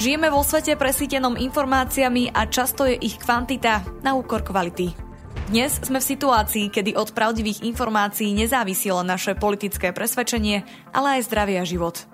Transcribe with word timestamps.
Žijeme 0.00 0.32
vo 0.32 0.40
svete 0.40 0.80
presítenom 0.80 1.36
informáciami 1.36 2.32
a 2.32 2.48
často 2.48 2.88
je 2.88 2.96
ich 2.96 3.20
kvantita 3.20 3.84
na 4.00 4.16
úkor 4.16 4.40
kvality. 4.40 4.96
Dnes 5.52 5.76
sme 5.76 6.00
v 6.00 6.08
situácii, 6.16 6.72
kedy 6.72 6.96
od 6.96 7.12
pravdivých 7.12 7.60
informácií 7.68 8.32
nezávisilo 8.32 9.04
naše 9.04 9.36
politické 9.36 9.92
presvedčenie, 9.92 10.64
ale 10.96 11.20
aj 11.20 11.28
zdravie 11.28 11.60
a 11.60 11.68
život. 11.68 12.08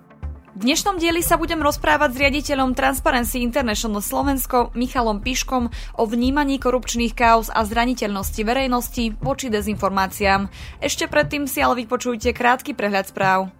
V 0.59 0.67
dnešnom 0.67 0.99
dieli 0.99 1.23
sa 1.23 1.39
budem 1.39 1.63
rozprávať 1.63 2.11
s 2.11 2.21
riaditeľom 2.27 2.75
Transparency 2.75 3.47
International 3.47 4.03
Slovensko 4.03 4.75
Michalom 4.75 5.23
Piškom 5.23 5.71
o 5.95 6.05
vnímaní 6.11 6.59
korupčných 6.59 7.15
kauz 7.15 7.55
a 7.55 7.63
zraniteľnosti 7.63 8.43
verejnosti 8.43 9.15
voči 9.23 9.47
dezinformáciám. 9.47 10.51
Ešte 10.83 11.07
predtým 11.07 11.47
si 11.47 11.63
ale 11.63 11.87
vypočujte 11.87 12.35
krátky 12.35 12.75
prehľad 12.75 13.15
správ. 13.15 13.55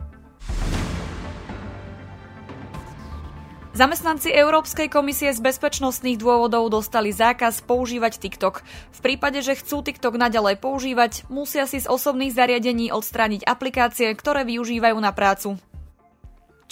Zamestnanci 3.77 4.33
Európskej 4.33 4.89
komisie 4.89 5.37
z 5.37 5.45
bezpečnostných 5.45 6.17
dôvodov 6.17 6.73
dostali 6.73 7.13
zákaz 7.13 7.61
používať 7.61 8.17
TikTok. 8.17 8.65
V 8.65 8.99
prípade, 9.05 9.45
že 9.45 9.53
chcú 9.53 9.85
TikTok 9.85 10.17
naďalej 10.17 10.65
používať, 10.65 11.29
musia 11.29 11.69
si 11.69 11.85
z 11.85 11.85
osobných 11.85 12.33
zariadení 12.33 12.89
odstrániť 12.89 13.45
aplikácie, 13.45 14.09
ktoré 14.17 14.49
využívajú 14.49 14.97
na 14.97 15.13
prácu. 15.13 15.61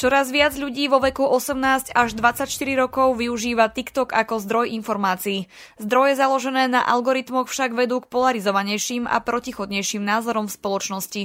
Čoraz 0.01 0.33
viac 0.33 0.57
ľudí 0.57 0.89
vo 0.89 0.97
veku 0.97 1.29
18 1.29 1.93
až 1.93 2.11
24 2.17 2.49
rokov 2.73 3.21
využíva 3.21 3.69
TikTok 3.69 4.17
ako 4.17 4.41
zdroj 4.41 4.73
informácií. 4.73 5.53
Zdroje 5.77 6.17
založené 6.17 6.73
na 6.73 6.81
algoritmoch 6.89 7.53
však 7.53 7.77
vedú 7.77 8.01
k 8.01 8.09
polarizovanejším 8.09 9.05
a 9.05 9.21
protichodnejším 9.21 10.01
názorom 10.01 10.49
v 10.49 10.57
spoločnosti. 10.57 11.23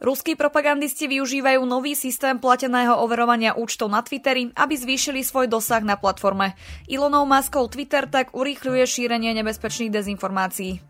Ruskí 0.00 0.32
propagandisti 0.32 1.04
využívajú 1.12 1.60
nový 1.68 1.92
systém 1.92 2.40
plateného 2.40 2.96
overovania 3.04 3.52
účtov 3.52 3.92
na 3.92 4.00
Twitteri, 4.00 4.48
aby 4.56 4.72
zvýšili 4.72 5.20
svoj 5.20 5.52
dosah 5.52 5.84
na 5.84 6.00
platforme. 6.00 6.56
Ilonov 6.88 7.28
Muskov 7.28 7.76
Twitter 7.76 8.08
tak 8.08 8.32
urýchľuje 8.32 8.80
šírenie 8.88 9.36
nebezpečných 9.36 9.92
dezinformácií. 9.92 10.80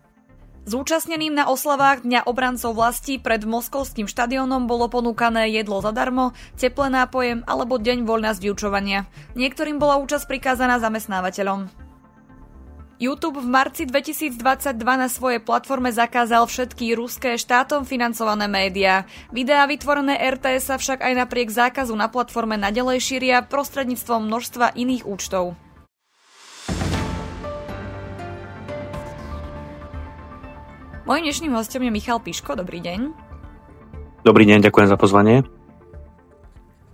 Zúčastneným 0.63 1.35
na 1.35 1.51
oslavách 1.51 2.07
Dňa 2.07 2.23
obrancov 2.23 2.71
vlasti 2.71 3.19
pred 3.19 3.43
moskovským 3.43 4.07
štadiónom 4.07 4.63
bolo 4.63 4.87
ponúkané 4.87 5.51
jedlo 5.51 5.83
zadarmo, 5.83 6.31
teplé 6.55 6.87
nápoje 6.87 7.43
alebo 7.43 7.83
deň 7.83 8.07
voľna 8.07 8.31
z 8.31 8.47
vyučovania. 8.47 9.11
Niektorým 9.35 9.75
bola 9.75 9.99
účasť 9.99 10.23
prikázaná 10.23 10.79
zamestnávateľom. 10.79 11.90
YouTube 13.01 13.41
v 13.41 13.49
marci 13.49 13.89
2022 13.89 14.37
na 14.77 15.09
svojej 15.09 15.41
platforme 15.41 15.89
zakázal 15.89 16.45
všetky 16.45 16.93
ruské 16.93 17.33
štátom 17.33 17.81
financované 17.81 18.45
médiá. 18.45 19.09
Videá 19.33 19.65
vytvorené 19.65 20.21
RTS 20.21 20.69
sa 20.69 20.75
však 20.77 21.01
aj 21.01 21.13
napriek 21.25 21.49
zákazu 21.49 21.97
na 21.97 22.13
platforme 22.13 22.61
nadalej 22.61 23.01
šíria 23.01 23.41
prostredníctvom 23.41 24.29
množstva 24.29 24.77
iných 24.77 25.09
účtov. 25.09 25.57
Mojím 31.09 31.25
dnešným 31.25 31.57
hostom 31.57 31.81
je 31.81 31.89
Michal 31.89 32.21
Piško. 32.21 32.53
Dobrý 32.53 32.85
deň. 32.85 32.99
Dobrý 34.21 34.45
deň, 34.45 34.69
ďakujem 34.69 34.87
za 34.93 35.01
pozvanie. 35.01 35.41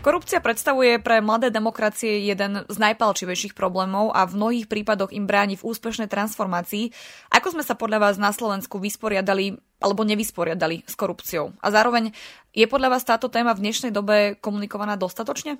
Korupcia 0.08 0.40
predstavuje 0.40 1.04
pre 1.04 1.20
mladé 1.20 1.52
demokracie 1.52 2.24
jeden 2.24 2.64
z 2.64 2.78
najpalčivejších 2.80 3.52
problémov 3.52 4.16
a 4.16 4.24
v 4.24 4.40
mnohých 4.40 4.72
prípadoch 4.72 5.12
im 5.12 5.28
bráni 5.28 5.60
v 5.60 5.68
úspešnej 5.68 6.08
transformácii. 6.08 6.96
Ako 7.28 7.52
sme 7.52 7.60
sa 7.60 7.76
podľa 7.76 8.00
vás 8.00 8.16
na 8.16 8.32
Slovensku 8.32 8.80
vysporiadali 8.80 9.60
alebo 9.84 10.08
nevysporiadali 10.08 10.88
s 10.88 10.96
korupciou? 10.96 11.52
A 11.60 11.68
zároveň 11.76 12.16
je 12.56 12.64
podľa 12.72 12.96
vás 12.96 13.04
táto 13.04 13.28
téma 13.28 13.52
v 13.52 13.68
dnešnej 13.68 13.92
dobe 13.92 14.40
komunikovaná 14.40 14.96
dostatočne? 14.96 15.60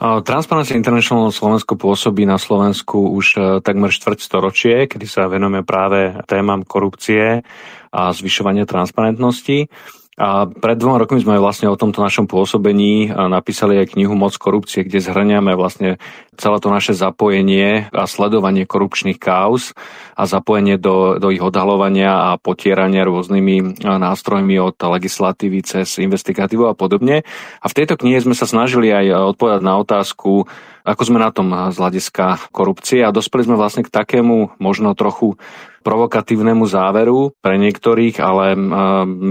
Transparency 0.00 0.76
International 0.76 1.32
Slovensko 1.32 1.80
pôsobí 1.80 2.28
na 2.28 2.36
Slovensku 2.36 3.08
už 3.16 3.26
e, 3.36 3.40
takmer 3.64 3.88
štvrť 3.88 4.20
storočie, 4.20 4.76
kedy 4.84 5.08
sa 5.08 5.32
venujeme 5.32 5.64
práve 5.64 6.12
témam 6.28 6.64
korupcie 6.64 7.40
a 7.88 8.00
zvyšovania 8.12 8.68
transparentnosti. 8.68 9.68
A 10.20 10.44
pred 10.44 10.76
dvoma 10.76 11.00
rokmi 11.00 11.16
sme 11.16 11.40
vlastne 11.40 11.72
o 11.72 11.80
tomto 11.80 12.04
našom 12.04 12.28
pôsobení 12.28 13.08
napísali 13.08 13.80
aj 13.80 13.96
knihu 13.96 14.12
Moc 14.12 14.36
korupcie, 14.36 14.84
kde 14.84 15.00
zhrňame 15.00 15.56
vlastne 15.56 15.96
celé 16.36 16.60
to 16.60 16.68
naše 16.68 16.92
zapojenie 16.92 17.88
a 17.88 18.04
sledovanie 18.04 18.68
korupčných 18.68 19.16
kauz 19.16 19.72
a 20.20 20.28
zapojenie 20.28 20.76
do, 20.76 21.16
do 21.16 21.32
ich 21.32 21.40
odhalovania 21.40 22.36
a 22.36 22.36
potierania 22.36 23.08
rôznymi 23.08 23.80
nástrojmi 23.80 24.60
od 24.60 24.76
legislatívy 24.76 25.64
cez 25.64 25.96
investigatívu 25.96 26.68
a 26.68 26.76
podobne. 26.76 27.24
A 27.64 27.66
v 27.72 27.76
tejto 27.80 27.96
knihe 27.96 28.20
sme 28.20 28.36
sa 28.36 28.44
snažili 28.44 28.92
aj 28.92 29.36
odpovedať 29.36 29.64
na 29.64 29.80
otázku, 29.80 30.44
ako 30.84 31.02
sme 31.04 31.16
na 31.16 31.32
tom 31.32 31.48
z 31.48 31.76
hľadiska 31.80 32.52
korupcie 32.52 33.00
a 33.04 33.12
dospeli 33.12 33.48
sme 33.48 33.56
vlastne 33.56 33.88
k 33.88 33.92
takému 33.92 34.60
možno 34.60 34.92
trochu 34.92 35.40
provokatívnemu 35.80 36.64
záveru 36.68 37.32
pre 37.40 37.56
niektorých, 37.56 38.20
ale 38.20 38.52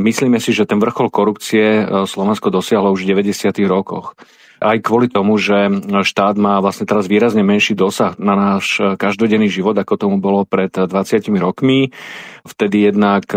myslíme 0.05 0.41
si, 0.41 0.53
že 0.53 0.65
ten 0.65 0.81
vrchol 0.81 1.13
korupcie 1.13 1.85
Slovensko 2.09 2.49
dosiahlo 2.49 2.93
už 2.93 3.05
v 3.05 3.11
90. 3.13 3.53
rokoch 3.69 4.17
aj 4.59 4.77
kvôli 4.83 5.07
tomu, 5.07 5.39
že 5.39 5.71
štát 6.03 6.35
má 6.35 6.59
vlastne 6.59 6.83
teraz 6.83 7.07
výrazne 7.07 7.41
menší 7.41 7.73
dosah 7.73 8.13
na 8.19 8.35
náš 8.35 8.79
každodenný 8.99 9.47
život, 9.47 9.73
ako 9.79 9.95
tomu 9.95 10.19
bolo 10.19 10.43
pred 10.43 10.71
20 10.71 10.91
rokmi. 11.39 11.95
Vtedy 12.43 12.91
jednak 12.91 13.27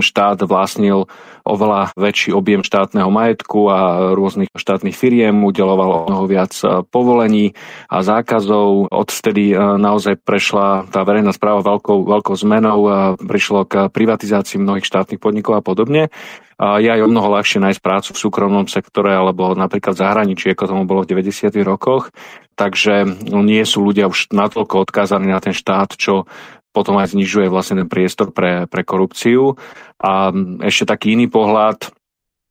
štát 0.00 0.44
vlastnil 0.44 1.08
oveľa 1.44 1.96
väčší 1.96 2.36
objem 2.36 2.60
štátneho 2.60 3.08
majetku 3.08 3.72
a 3.72 4.12
rôznych 4.12 4.52
štátnych 4.52 4.96
firiem, 4.96 5.40
udeloval 5.44 6.08
mnoho 6.08 6.24
viac 6.28 6.52
povolení 6.92 7.56
a 7.88 8.04
zákazov. 8.04 8.92
Odvtedy 8.92 9.56
naozaj 9.56 10.20
prešla 10.20 10.88
tá 10.92 11.04
verejná 11.04 11.32
správa 11.32 11.64
veľkou, 11.64 12.04
veľkou 12.04 12.36
zmenou, 12.36 12.80
prišlo 13.16 13.64
k 13.64 13.88
privatizácii 13.88 14.60
mnohých 14.60 14.84
štátnych 14.84 15.20
podnikov 15.20 15.56
a 15.56 15.64
podobne 15.64 16.12
je 16.60 16.88
aj 16.92 17.00
o 17.00 17.08
mnoho 17.08 17.40
ľahšie 17.40 17.56
nájsť 17.64 17.80
prácu 17.80 18.10
v 18.12 18.20
súkromnom 18.20 18.66
sektore 18.68 19.16
alebo 19.16 19.56
napríklad 19.56 19.96
v 19.96 20.02
zahraničí, 20.04 20.52
ako 20.52 20.68
tomu 20.68 20.84
bolo 20.84 21.08
v 21.08 21.16
90. 21.16 21.48
rokoch. 21.64 22.12
Takže 22.52 23.08
nie 23.32 23.64
sú 23.64 23.80
ľudia 23.80 24.04
už 24.04 24.28
natoľko 24.28 24.84
odkázaní 24.84 25.32
na 25.32 25.40
ten 25.40 25.56
štát, 25.56 25.96
čo 25.96 26.28
potom 26.70 27.00
aj 27.00 27.16
znižuje 27.16 27.48
vlastne 27.48 27.82
ten 27.82 27.88
priestor 27.88 28.30
pre, 28.30 28.68
pre 28.68 28.84
korupciu. 28.84 29.56
A 29.98 30.30
ešte 30.62 30.84
taký 30.84 31.16
iný 31.16 31.32
pohľad, 31.32 31.90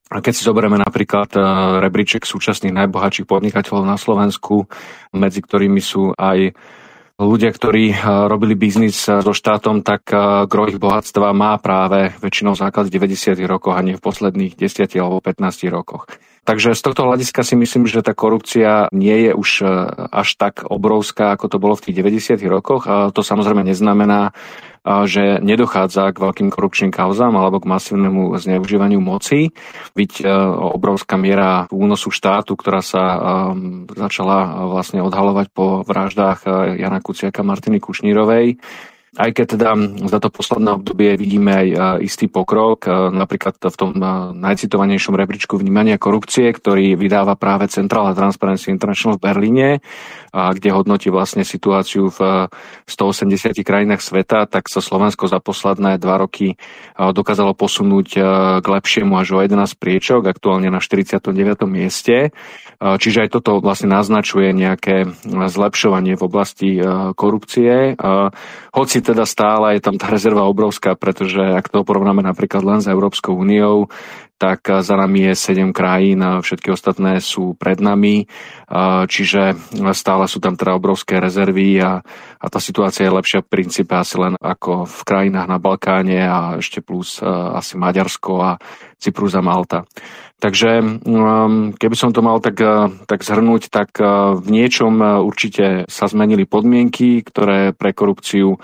keď 0.09 0.33
si 0.33 0.41
zoberieme 0.41 0.81
napríklad 0.81 1.29
e, 1.37 1.39
rebríček 1.85 2.25
súčasných 2.25 2.73
najbohatších 2.73 3.29
podnikateľov 3.29 3.85
na 3.85 3.95
Slovensku, 3.95 4.65
medzi 5.13 5.39
ktorými 5.45 5.79
sú 5.79 6.17
aj 6.17 6.57
ľudia, 7.27 7.51
ktorí 7.51 7.99
robili 8.31 8.55
biznis 8.55 9.03
so 9.03 9.33
štátom, 9.35 9.83
tak 9.83 10.07
gro 10.47 10.63
ich 10.71 10.79
bohatstva 10.79 11.35
má 11.35 11.59
práve 11.59 12.15
väčšinou 12.23 12.55
základ 12.55 12.87
v 12.87 12.95
90. 12.95 13.35
rokoch 13.43 13.75
a 13.75 13.83
nie 13.83 13.99
v 13.99 14.03
posledných 14.03 14.55
10 14.55 14.87
alebo 14.95 15.19
15 15.19 15.67
rokoch. 15.67 16.07
Takže 16.49 16.73
z 16.73 16.81
tohto 16.81 17.05
hľadiska 17.05 17.45
si 17.45 17.53
myslím, 17.53 17.85
že 17.85 18.01
tá 18.01 18.17
korupcia 18.17 18.89
nie 18.89 19.29
je 19.29 19.37
už 19.37 19.61
až 20.09 20.29
tak 20.33 20.65
obrovská, 20.65 21.37
ako 21.37 21.45
to 21.45 21.61
bolo 21.61 21.77
v 21.77 21.85
tých 21.85 22.01
90. 22.01 22.41
rokoch. 22.49 22.89
A 22.89 23.13
to 23.13 23.21
samozrejme 23.21 23.61
neznamená, 23.61 24.33
že 25.05 25.37
nedochádza 25.43 26.09
k 26.15 26.21
veľkým 26.23 26.49
korupčným 26.49 26.89
kauzám 26.89 27.35
alebo 27.37 27.61
k 27.61 27.69
masívnemu 27.69 28.33
zneužívaniu 28.39 28.97
moci. 29.03 29.53
Byť 29.93 30.11
e, 30.17 30.25
obrovská 30.73 31.19
miera 31.19 31.67
únosu 31.69 32.09
štátu, 32.09 32.55
ktorá 32.55 32.79
sa 32.79 33.03
e, 33.03 33.19
začala 33.93 34.65
vlastne 34.71 35.03
odhalovať 35.03 35.47
po 35.51 35.83
vraždách 35.83 36.39
e, 36.47 36.49
Jana 36.81 37.03
Kuciaka 37.03 37.43
Martiny 37.43 37.83
Kušnírovej 37.83 38.57
aj 39.17 39.29
keď 39.33 39.45
teda 39.57 39.69
za 40.05 40.19
to 40.21 40.29
posledné 40.29 40.69
obdobie 40.77 41.17
vidíme 41.17 41.49
aj 41.49 41.67
istý 42.05 42.29
pokrok, 42.29 42.85
napríklad 43.09 43.57
v 43.57 43.77
tom 43.77 43.91
najcitovanejšom 44.37 45.17
rebríčku 45.17 45.57
vnímania 45.57 45.97
korupcie, 45.97 46.53
ktorý 46.53 46.93
vydáva 46.93 47.33
práve 47.33 47.65
Centrálna 47.71 48.13
Transparency 48.13 48.69
International 48.69 49.17
v 49.17 49.25
Berlíne, 49.25 49.69
kde 50.29 50.69
hodnotí 50.69 51.09
vlastne 51.09 51.41
situáciu 51.41 52.13
v 52.13 52.45
180 52.85 53.57
krajinách 53.65 54.05
sveta, 54.05 54.45
tak 54.45 54.69
sa 54.69 54.77
Slovensko 54.77 55.25
za 55.25 55.41
posledné 55.41 55.97
dva 55.97 56.21
roky 56.21 56.53
dokázalo 56.93 57.57
posunúť 57.57 58.07
k 58.61 58.65
lepšiemu 58.65 59.17
až 59.17 59.27
o 59.33 59.41
11 59.41 59.73
priečok, 59.81 60.29
aktuálne 60.29 60.69
na 60.69 60.77
49. 60.77 61.33
mieste. 61.65 62.29
Čiže 62.77 63.25
aj 63.25 63.29
toto 63.35 63.57
vlastne 63.59 63.89
naznačuje 63.91 64.53
nejaké 64.53 65.09
zlepšovanie 65.25 66.13
v 66.13 66.21
oblasti 66.21 66.69
korupcie. 67.17 67.97
Hoci 68.69 68.97
teda 69.01 69.23
stále 69.25 69.77
je 69.77 69.81
tam 69.83 69.95
tá 69.97 70.07
rezerva 70.07 70.47
obrovská, 70.47 70.95
pretože 70.95 71.39
ak 71.39 71.71
to 71.71 71.83
porovnáme 71.83 72.23
napríklad 72.23 72.63
len 72.63 72.79
s 72.79 72.87
Európskou 72.87 73.35
úniou, 73.35 73.87
tak 74.39 74.63
za 74.71 74.95
nami 74.95 75.29
je 75.29 75.35
7 75.35 75.75
krajín 75.75 76.23
a 76.23 76.39
všetky 76.39 76.71
ostatné 76.71 77.19
sú 77.19 77.59
pred 77.59 77.83
nami, 77.83 78.23
čiže 79.11 79.51
stále 79.91 80.31
sú 80.31 80.39
tam 80.39 80.55
teda 80.55 80.79
obrovské 80.79 81.19
rezervy 81.19 81.83
a, 81.83 81.99
a 82.39 82.45
tá 82.47 82.63
situácia 82.63 83.03
je 83.03 83.17
lepšia 83.19 83.43
v 83.43 83.51
princípe 83.51 83.91
asi 83.91 84.15
len 84.15 84.39
ako 84.39 84.87
v 84.87 85.01
krajinách 85.03 85.47
na 85.51 85.59
Balkáne 85.59 86.23
a 86.23 86.39
ešte 86.55 86.79
plus 86.79 87.19
asi 87.51 87.75
Maďarsko 87.75 88.33
a 88.39 88.51
Cyprus 88.95 89.35
a 89.35 89.43
Malta. 89.43 89.83
Takže 90.39 91.03
um, 91.03 91.75
keby 91.75 91.95
som 91.99 92.15
to 92.15 92.23
mal 92.23 92.39
tak, 92.39 92.63
uh, 92.63 92.87
tak 93.03 93.27
zhrnúť, 93.27 93.67
tak 93.67 93.91
uh, 93.99 94.39
v 94.39 94.47
niečom 94.47 94.95
uh, 95.03 95.19
určite 95.19 95.83
sa 95.91 96.07
zmenili 96.07 96.47
podmienky, 96.47 97.19
ktoré 97.27 97.75
pre 97.75 97.91
korupciu 97.91 98.55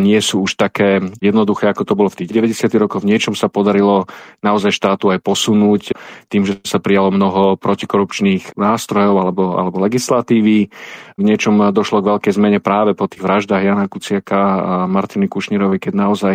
nie 0.00 0.16
sú 0.24 0.48
už 0.48 0.56
také 0.56 1.04
jednoduché, 1.20 1.68
ako 1.68 1.84
to 1.84 1.92
bolo 1.92 2.08
v 2.08 2.24
tých 2.24 2.32
90. 2.32 2.72
rokoch. 2.80 3.04
V 3.04 3.10
niečom 3.12 3.36
sa 3.36 3.52
podarilo 3.52 4.08
naozaj 4.40 4.72
štátu 4.72 5.12
aj 5.12 5.20
posunúť 5.20 5.92
tým, 6.32 6.48
že 6.48 6.56
sa 6.64 6.80
prijalo 6.80 7.12
mnoho 7.12 7.60
protikorupčných 7.60 8.56
nástrojov 8.56 9.16
alebo, 9.20 9.60
alebo 9.60 9.76
legislatívy. 9.84 10.72
V 11.20 11.22
niečom 11.22 11.60
došlo 11.68 12.00
k 12.00 12.10
veľkej 12.16 12.32
zmene 12.32 12.58
práve 12.64 12.96
po 12.96 13.10
tých 13.12 13.20
vraždách 13.20 13.60
Jana 13.60 13.90
Kuciaka 13.92 14.40
a 14.40 14.74
Martiny 14.88 15.28
Kušnírovi, 15.28 15.76
keď 15.76 15.92
naozaj 15.92 16.34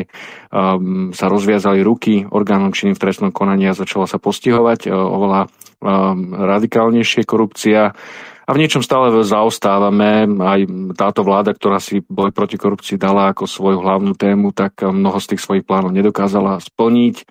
um, 0.54 1.10
sa 1.10 1.26
rozviazali 1.26 1.82
ruky 1.82 2.30
orgánom 2.30 2.70
činným 2.70 2.94
v 2.94 3.02
trestnom 3.02 3.32
konaní 3.34 3.66
a 3.66 3.78
začala 3.78 4.06
sa 4.06 4.22
postihovať 4.22 4.88
uh, 4.88 4.94
oveľa 4.94 5.42
um, 5.82 6.38
radikálnejšie 6.38 7.26
korupcia 7.26 7.98
a 8.44 8.50
v 8.52 8.60
niečom 8.60 8.84
stále 8.84 9.12
zaostávame. 9.24 10.28
Aj 10.44 10.62
táto 11.00 11.24
vláda, 11.24 11.56
ktorá 11.56 11.80
si 11.80 12.04
boj 12.04 12.36
proti 12.36 12.60
korupcii 12.60 13.00
dala 13.00 13.32
ako 13.32 13.48
svoju 13.48 13.80
hlavnú 13.80 14.14
tému, 14.20 14.52
tak 14.52 14.84
mnoho 14.84 15.18
z 15.24 15.36
tých 15.36 15.42
svojich 15.42 15.64
plánov 15.64 15.96
nedokázala 15.96 16.60
splniť. 16.60 17.24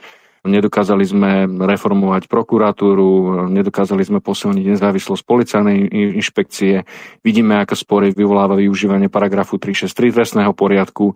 Nedokázali 0.43 1.07
sme 1.07 1.47
reformovať 1.47 2.27
prokuratúru, 2.27 3.47
nedokázali 3.47 4.03
sme 4.03 4.19
posilniť 4.19 4.75
nezávislosť 4.75 5.23
policajnej 5.23 5.87
inšpekcie. 6.19 6.83
Vidíme, 7.23 7.63
aké 7.63 7.79
spory 7.79 8.11
vyvoláva 8.11 8.59
využívanie 8.59 9.07
paragrafu 9.07 9.63
363 9.63 10.11
trestného 10.11 10.51
poriadku 10.51 11.15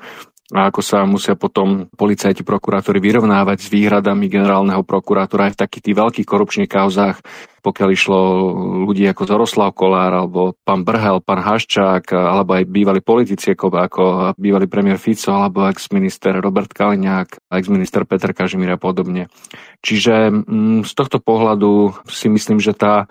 a 0.55 0.71
ako 0.71 0.79
sa 0.79 1.03
musia 1.03 1.35
potom 1.35 1.91
policajti, 1.91 2.47
prokurátori 2.47 3.03
vyrovnávať 3.03 3.67
s 3.67 3.69
výhradami 3.73 4.31
generálneho 4.31 4.87
prokurátora 4.87 5.51
aj 5.51 5.59
v 5.59 5.61
takých 5.67 5.85
tých 5.91 5.97
veľkých 5.99 6.27
korupčných 6.27 6.71
kauzách, 6.71 7.19
pokiaľ 7.67 7.89
išlo 7.91 8.21
ľudí 8.87 9.11
ako 9.11 9.27
Zoroslav 9.27 9.75
Kolár, 9.75 10.15
alebo 10.15 10.55
pán 10.63 10.87
Brhel, 10.87 11.19
pán 11.19 11.43
Haščák, 11.43 12.15
alebo 12.15 12.63
aj 12.63 12.71
bývalí 12.71 13.03
politici, 13.03 13.59
ako, 13.59 13.75
bývalý 14.39 14.71
premiér 14.71 15.03
Fico, 15.03 15.35
alebo 15.35 15.67
ex-minister 15.67 16.39
Robert 16.39 16.71
Kaliňák, 16.71 17.51
ex-minister 17.51 18.07
Peter 18.07 18.31
Kažimír 18.31 18.79
a 18.79 18.79
podobne. 18.79 19.27
Čiže 19.83 20.31
mm, 20.31 20.87
z 20.87 20.93
tohto 20.95 21.19
pohľadu 21.19 21.91
si 22.07 22.31
myslím, 22.31 22.63
že 22.63 22.71
tá 22.71 23.11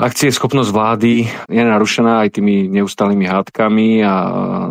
Akcie 0.00 0.32
schopnosť 0.32 0.72
vlády 0.72 1.28
je 1.28 1.60
narušená 1.60 2.24
aj 2.24 2.40
tými 2.40 2.72
neustálými 2.72 3.28
hádkami 3.28 4.00
a 4.00 4.14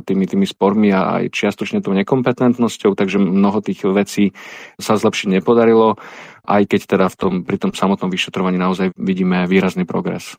tými, 0.02 0.26
tými 0.26 0.50
spormi 0.50 0.90
a 0.90 1.22
aj 1.22 1.30
čiastočne 1.30 1.86
tou 1.86 1.94
nekompetentnosťou, 1.94 2.98
takže 2.98 3.22
mnoho 3.22 3.62
tých 3.62 3.86
vecí 3.94 4.34
sa 4.82 4.98
zlepšiť 4.98 5.38
nepodarilo, 5.38 6.02
aj 6.50 6.66
keď 6.66 6.82
teda 6.98 7.06
v 7.14 7.16
tom, 7.16 7.34
pri 7.46 7.62
tom 7.62 7.78
samotnom 7.78 8.10
vyšetrovaní 8.10 8.58
naozaj 8.58 8.98
vidíme 8.98 9.46
výrazný 9.46 9.86
progres. 9.86 10.34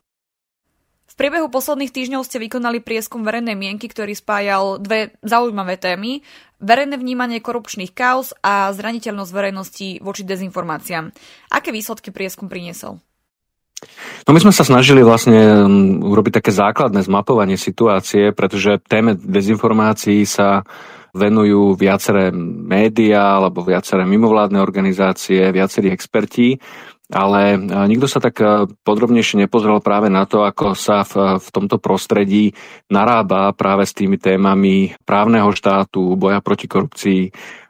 V 1.07 1.15
priebehu 1.15 1.47
posledných 1.47 1.91
týždňov 1.91 2.27
ste 2.27 2.43
vykonali 2.43 2.83
prieskum 2.83 3.23
verejnej 3.23 3.55
mienky, 3.55 3.87
ktorý 3.87 4.11
spájal 4.11 4.79
dve 4.83 5.15
zaujímavé 5.23 5.79
témy. 5.79 6.19
Verejné 6.59 6.99
vnímanie 6.99 7.39
korupčných 7.39 7.95
kauz 7.95 8.35
a 8.43 8.71
zraniteľnosť 8.75 9.31
verejnosti 9.31 9.87
voči 10.03 10.27
dezinformáciám. 10.27 11.15
Aké 11.51 11.71
výsledky 11.71 12.11
prieskum 12.11 12.51
priniesol? 12.51 12.99
No 14.27 14.37
my 14.37 14.39
sme 14.39 14.53
sa 14.53 14.61
snažili 14.61 15.01
vlastne 15.01 15.65
um, 15.65 16.05
urobiť 16.05 16.41
také 16.41 16.51
základné 16.53 17.01
zmapovanie 17.01 17.57
situácie, 17.57 18.31
pretože 18.31 18.77
téme 18.85 19.17
dezinformácií 19.17 20.23
sa 20.29 20.61
venujú 21.11 21.75
viaceré 21.75 22.31
médiá 22.63 23.41
alebo 23.41 23.65
viaceré 23.67 24.07
mimovládne 24.07 24.63
organizácie, 24.63 25.51
viacerí 25.51 25.91
experti, 25.91 26.55
ale 27.11 27.59
nikto 27.91 28.07
sa 28.07 28.23
tak 28.23 28.39
podrobnejšie 28.87 29.43
nepozrel 29.43 29.83
práve 29.83 30.07
na 30.07 30.23
to, 30.23 30.47
ako 30.47 30.71
sa 30.71 31.03
v, 31.03 31.43
v 31.43 31.47
tomto 31.51 31.75
prostredí 31.83 32.55
narába 32.87 33.51
práve 33.51 33.83
s 33.83 33.91
tými 33.91 34.15
témami 34.15 34.95
právneho 35.03 35.51
štátu, 35.51 36.15
boja 36.15 36.39
proti 36.39 36.71
korupcii, 36.71 37.21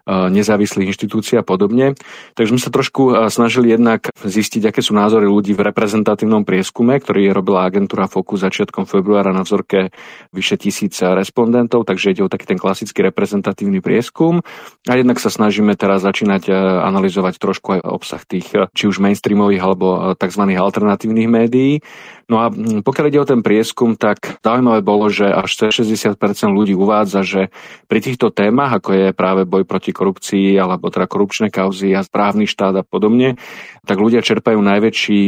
nezávislých 0.07 0.93
inštitúcií 0.95 1.37
a 1.37 1.45
podobne. 1.45 1.93
Takže 2.33 2.51
sme 2.55 2.61
sa 2.61 2.73
trošku 2.73 3.29
snažili 3.29 3.73
jednak 3.73 4.09
zistiť, 4.21 4.73
aké 4.73 4.81
sú 4.81 4.97
názory 4.97 5.29
ľudí 5.29 5.53
v 5.53 5.67
reprezentatívnom 5.69 6.43
prieskume, 6.47 6.97
ktorý 6.99 7.29
robila 7.31 7.65
agentúra 7.67 8.09
Focus 8.09 8.43
začiatkom 8.43 8.89
februára 8.89 9.29
na 9.29 9.45
vzorke 9.45 9.93
vyše 10.33 10.57
tisíc 10.57 10.97
respondentov, 11.01 11.85
takže 11.85 12.13
ide 12.17 12.25
o 12.25 12.31
taký 12.31 12.55
ten 12.55 12.59
klasický 12.59 13.05
reprezentatívny 13.07 13.79
prieskum. 13.79 14.41
A 14.89 14.93
jednak 14.97 15.21
sa 15.21 15.29
snažíme 15.29 15.77
teraz 15.77 16.01
začínať 16.01 16.49
analyzovať 16.81 17.37
trošku 17.37 17.67
aj 17.77 17.81
obsah 17.85 18.21
tých 18.25 18.49
či 18.73 18.83
už 18.89 18.97
mainstreamových 18.97 19.61
alebo 19.61 20.17
tzv. 20.17 20.43
alternatívnych 20.49 21.29
médií. 21.29 21.83
No 22.31 22.39
a 22.39 22.47
pokiaľ 22.81 23.05
ide 23.11 23.19
o 23.19 23.27
ten 23.27 23.43
prieskum, 23.43 23.99
tak 23.99 24.39
zaujímavé 24.39 24.79
bolo, 24.79 25.11
že 25.11 25.27
až 25.27 25.75
60% 25.75 26.15
ľudí 26.55 26.71
uvádza, 26.71 27.27
že 27.27 27.51
pri 27.91 27.99
týchto 27.99 28.31
témach, 28.31 28.71
ako 28.79 28.95
je 28.95 29.07
práve 29.11 29.43
boj 29.43 29.67
proti 29.67 29.90
korupcii 29.93 30.57
alebo 30.57 30.91
teda 30.91 31.07
korupčné 31.07 31.47
kauzy 31.53 31.95
a 31.95 32.03
správny 32.03 32.47
štát 32.49 32.75
a 32.79 32.83
podobne, 32.83 33.39
tak 33.85 33.97
ľudia 33.97 34.21
čerpajú 34.25 34.59
najväčší, 34.61 35.19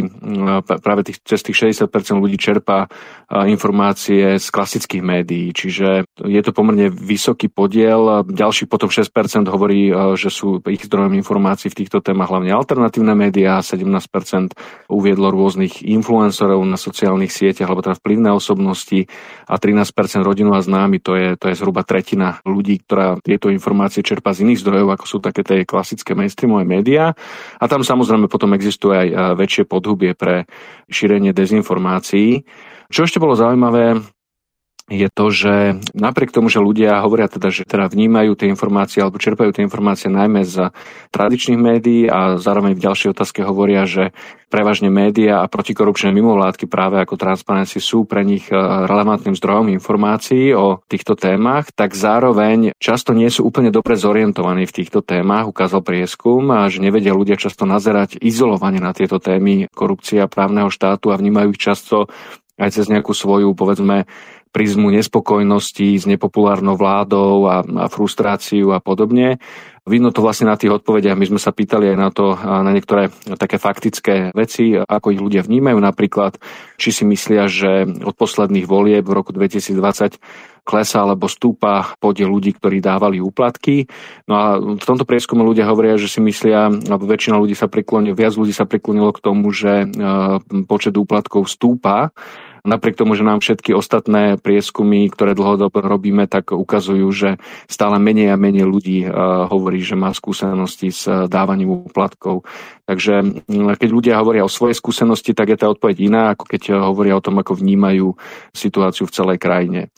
práve 0.65 1.01
tých, 1.07 1.23
cez 1.25 1.41
tých 1.41 1.75
60% 1.75 1.89
ľudí 2.17 2.37
čerpá 2.37 2.87
informácie 3.29 4.37
z 4.37 4.47
klasických 4.53 5.01
médií, 5.01 5.51
čiže 5.53 6.05
je 6.21 6.41
to 6.45 6.51
pomerne 6.53 6.93
vysoký 6.93 7.49
podiel. 7.49 8.23
Ďalší 8.29 8.69
potom 8.69 8.93
6% 8.93 9.49
hovorí, 9.49 9.89
že 10.13 10.29
sú 10.29 10.61
ich 10.69 10.85
zdrojom 10.85 11.17
informácií 11.17 11.73
v 11.73 11.85
týchto 11.85 11.99
témach 11.99 12.29
hlavne 12.29 12.53
alternatívne 12.53 13.17
médiá, 13.17 13.57
17% 13.59 14.53
uviedlo 14.87 15.33
rôznych 15.33 15.81
influencerov 15.81 16.61
na 16.61 16.77
sociálnych 16.77 17.33
sieťach, 17.33 17.67
alebo 17.67 17.81
teda 17.81 17.97
vplyvné 17.97 18.29
osobnosti 18.29 19.09
a 19.49 19.57
13% 19.57 20.21
rodinu 20.21 20.53
a 20.53 20.61
známy, 20.61 21.01
to 21.01 21.17
je, 21.17 21.29
to 21.41 21.49
je 21.49 21.57
zhruba 21.57 21.81
tretina 21.81 22.37
ľudí, 22.45 22.85
ktorá 22.85 23.17
tieto 23.19 23.49
informácie 23.49 24.05
čerpá 24.05 24.29
z 24.37 24.45
iných 24.45 24.52
zdrojov, 24.57 24.95
ako 24.95 25.05
sú 25.05 25.17
také 25.19 25.41
tie 25.45 25.65
klasické 25.67 26.13
mainstreamové 26.17 26.65
médiá. 26.67 27.13
A 27.57 27.65
tam 27.65 27.81
samozrejme 27.81 28.31
potom 28.31 28.53
existuje 28.53 28.93
aj 28.93 29.37
väčšie 29.37 29.63
podhubie 29.67 30.13
pre 30.13 30.49
šírenie 30.87 31.33
dezinformácií. 31.35 32.45
Čo 32.93 33.05
ešte 33.05 33.17
bolo 33.17 33.33
zaujímavé, 33.33 33.99
je 34.91 35.07
to, 35.07 35.31
že 35.31 35.79
napriek 35.95 36.35
tomu, 36.35 36.51
že 36.51 36.59
ľudia 36.59 36.99
hovoria 36.99 37.31
teda, 37.31 37.55
že 37.55 37.63
teda 37.63 37.87
vnímajú 37.87 38.35
tie 38.35 38.51
informácie 38.51 38.99
alebo 38.99 39.15
čerpajú 39.15 39.55
tie 39.55 39.63
informácie 39.63 40.11
najmä 40.11 40.43
z 40.43 40.75
tradičných 41.15 41.55
médií 41.55 42.11
a 42.11 42.35
zároveň 42.35 42.75
v 42.75 42.83
ďalšej 42.83 43.15
otázke 43.15 43.47
hovoria, 43.47 43.87
že 43.87 44.11
prevažne 44.51 44.91
médiá 44.91 45.39
a 45.39 45.47
protikorupčné 45.47 46.11
mimovládky 46.11 46.67
práve 46.67 46.99
ako 46.99 47.15
Transparency 47.15 47.79
sú 47.79 48.03
pre 48.03 48.27
nich 48.27 48.51
e, 48.51 48.59
relevantným 48.59 49.39
zdrojom 49.39 49.71
informácií 49.71 50.51
o 50.51 50.83
týchto 50.85 51.15
témach, 51.15 51.71
tak 51.71 51.95
zároveň 51.95 52.75
často 52.75 53.15
nie 53.15 53.31
sú 53.31 53.47
úplne 53.47 53.71
dobre 53.71 53.95
zorientovaní 53.95 54.67
v 54.67 54.83
týchto 54.83 54.99
témach, 54.99 55.47
ukázal 55.47 55.79
prieskum, 55.79 56.43
a 56.51 56.67
že 56.67 56.83
nevedia 56.83 57.15
ľudia 57.15 57.39
často 57.39 57.63
nazerať 57.63 58.19
izolovane 58.19 58.83
na 58.83 58.91
tieto 58.91 59.17
témy 59.17 59.71
korupcia 59.71 60.27
právneho 60.27 60.67
štátu 60.67 61.09
a 61.09 61.17
vnímajú 61.17 61.55
ich 61.55 61.63
často 61.63 62.11
aj 62.61 62.69
cez 62.69 62.85
nejakú 62.85 63.17
svoju, 63.17 63.57
povedzme, 63.57 64.05
prizmu 64.53 64.93
nespokojnosti 64.93 65.97
s 65.97 66.05
nepopulárnou 66.05 66.77
vládou 66.77 67.49
a, 67.49 67.65
a 67.65 67.85
frustráciu 67.89 68.69
a 68.69 68.77
podobne. 68.77 69.41
Vidno 69.83 70.15
to 70.15 70.23
vlastne 70.23 70.47
na 70.47 70.55
tých 70.55 70.71
odpovediach. 70.71 71.19
My 71.19 71.27
sme 71.27 71.41
sa 71.41 71.51
pýtali 71.51 71.91
aj 71.91 71.97
na 71.99 72.07
to, 72.07 72.39
na 72.39 72.71
niektoré 72.71 73.11
také 73.35 73.59
faktické 73.59 74.31
veci, 74.31 74.71
ako 74.79 75.11
ich 75.11 75.19
ľudia 75.19 75.43
vnímajú. 75.43 75.75
Napríklad, 75.75 76.39
či 76.79 76.95
si 76.95 77.03
myslia, 77.03 77.51
že 77.51 77.83
od 77.83 78.15
posledných 78.15 78.63
volieb 78.63 79.03
v 79.03 79.11
roku 79.11 79.35
2020 79.35 80.63
klesa 80.63 81.03
alebo 81.03 81.27
stúpa 81.27 81.99
podiel 81.99 82.31
ľudí, 82.31 82.55
ktorí 82.55 82.79
dávali 82.79 83.19
úplatky. 83.19 83.91
No 84.23 84.33
a 84.39 84.45
v 84.55 84.85
tomto 84.87 85.03
prieskume 85.03 85.43
ľudia 85.43 85.67
hovoria, 85.67 85.99
že 85.99 86.07
si 86.07 86.23
myslia, 86.23 86.71
alebo 86.71 87.03
väčšina 87.03 87.35
ľudí 87.35 87.51
sa 87.51 87.67
priklonilo, 87.67 88.15
viac 88.15 88.39
ľudí 88.39 88.55
sa 88.55 88.63
priklonilo 88.63 89.11
k 89.11 89.19
tomu, 89.19 89.51
že 89.51 89.83
počet 90.63 90.95
úplatkov 90.95 91.51
stúpa 91.51 92.15
Napriek 92.63 92.95
tomu, 92.95 93.11
že 93.19 93.27
nám 93.27 93.43
všetky 93.43 93.75
ostatné 93.75 94.39
prieskumy, 94.39 95.11
ktoré 95.11 95.35
dlhodobo 95.35 95.83
robíme, 95.83 96.31
tak 96.31 96.55
ukazujú, 96.55 97.07
že 97.11 97.35
stále 97.67 97.99
menej 97.99 98.31
a 98.31 98.39
menej 98.39 98.63
ľudí 98.63 99.03
hovorí, 99.51 99.83
že 99.83 99.99
má 99.99 100.15
skúsenosti 100.15 100.87
s 100.87 101.03
dávaním 101.27 101.83
úplatkov. 101.83 102.47
Takže 102.87 103.43
keď 103.51 103.89
ľudia 103.91 104.15
hovoria 104.15 104.47
o 104.47 104.51
svojej 104.51 104.79
skúsenosti, 104.79 105.35
tak 105.35 105.51
je 105.51 105.59
tá 105.59 105.67
odpoveď 105.67 105.97
iná, 106.07 106.23
ako 106.31 106.43
keď 106.47 106.61
hovoria 106.87 107.19
o 107.19 107.23
tom, 107.23 107.35
ako 107.43 107.59
vnímajú 107.59 108.15
situáciu 108.55 109.11
v 109.11 109.15
celej 109.15 109.37
krajine. 109.43 109.91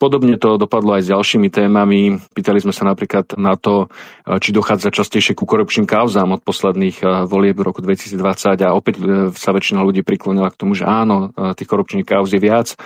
Podobne 0.00 0.40
to 0.40 0.56
dopadlo 0.56 0.96
aj 0.96 1.04
s 1.04 1.12
ďalšími 1.12 1.52
témami. 1.52 2.16
Pýtali 2.32 2.56
sme 2.64 2.72
sa 2.72 2.88
napríklad 2.88 3.36
na 3.36 3.52
to, 3.60 3.92
či 4.40 4.48
dochádza 4.48 4.88
častejšie 4.88 5.36
ku 5.36 5.44
korupčným 5.44 5.84
kauzám 5.84 6.32
od 6.32 6.40
posledných 6.40 7.04
eh, 7.04 7.28
volieb 7.28 7.60
v 7.60 7.68
roku 7.68 7.84
2020 7.84 8.64
a 8.64 8.72
opäť 8.72 8.96
eh, 8.96 9.28
sa 9.36 9.52
väčšina 9.52 9.84
ľudí 9.84 10.00
priklonila 10.00 10.48
k 10.48 10.56
tomu, 10.56 10.72
že 10.72 10.88
áno, 10.88 11.36
tých 11.52 11.68
korupčných 11.68 12.08
kauz 12.08 12.32
je 12.32 12.40
viac. 12.40 12.80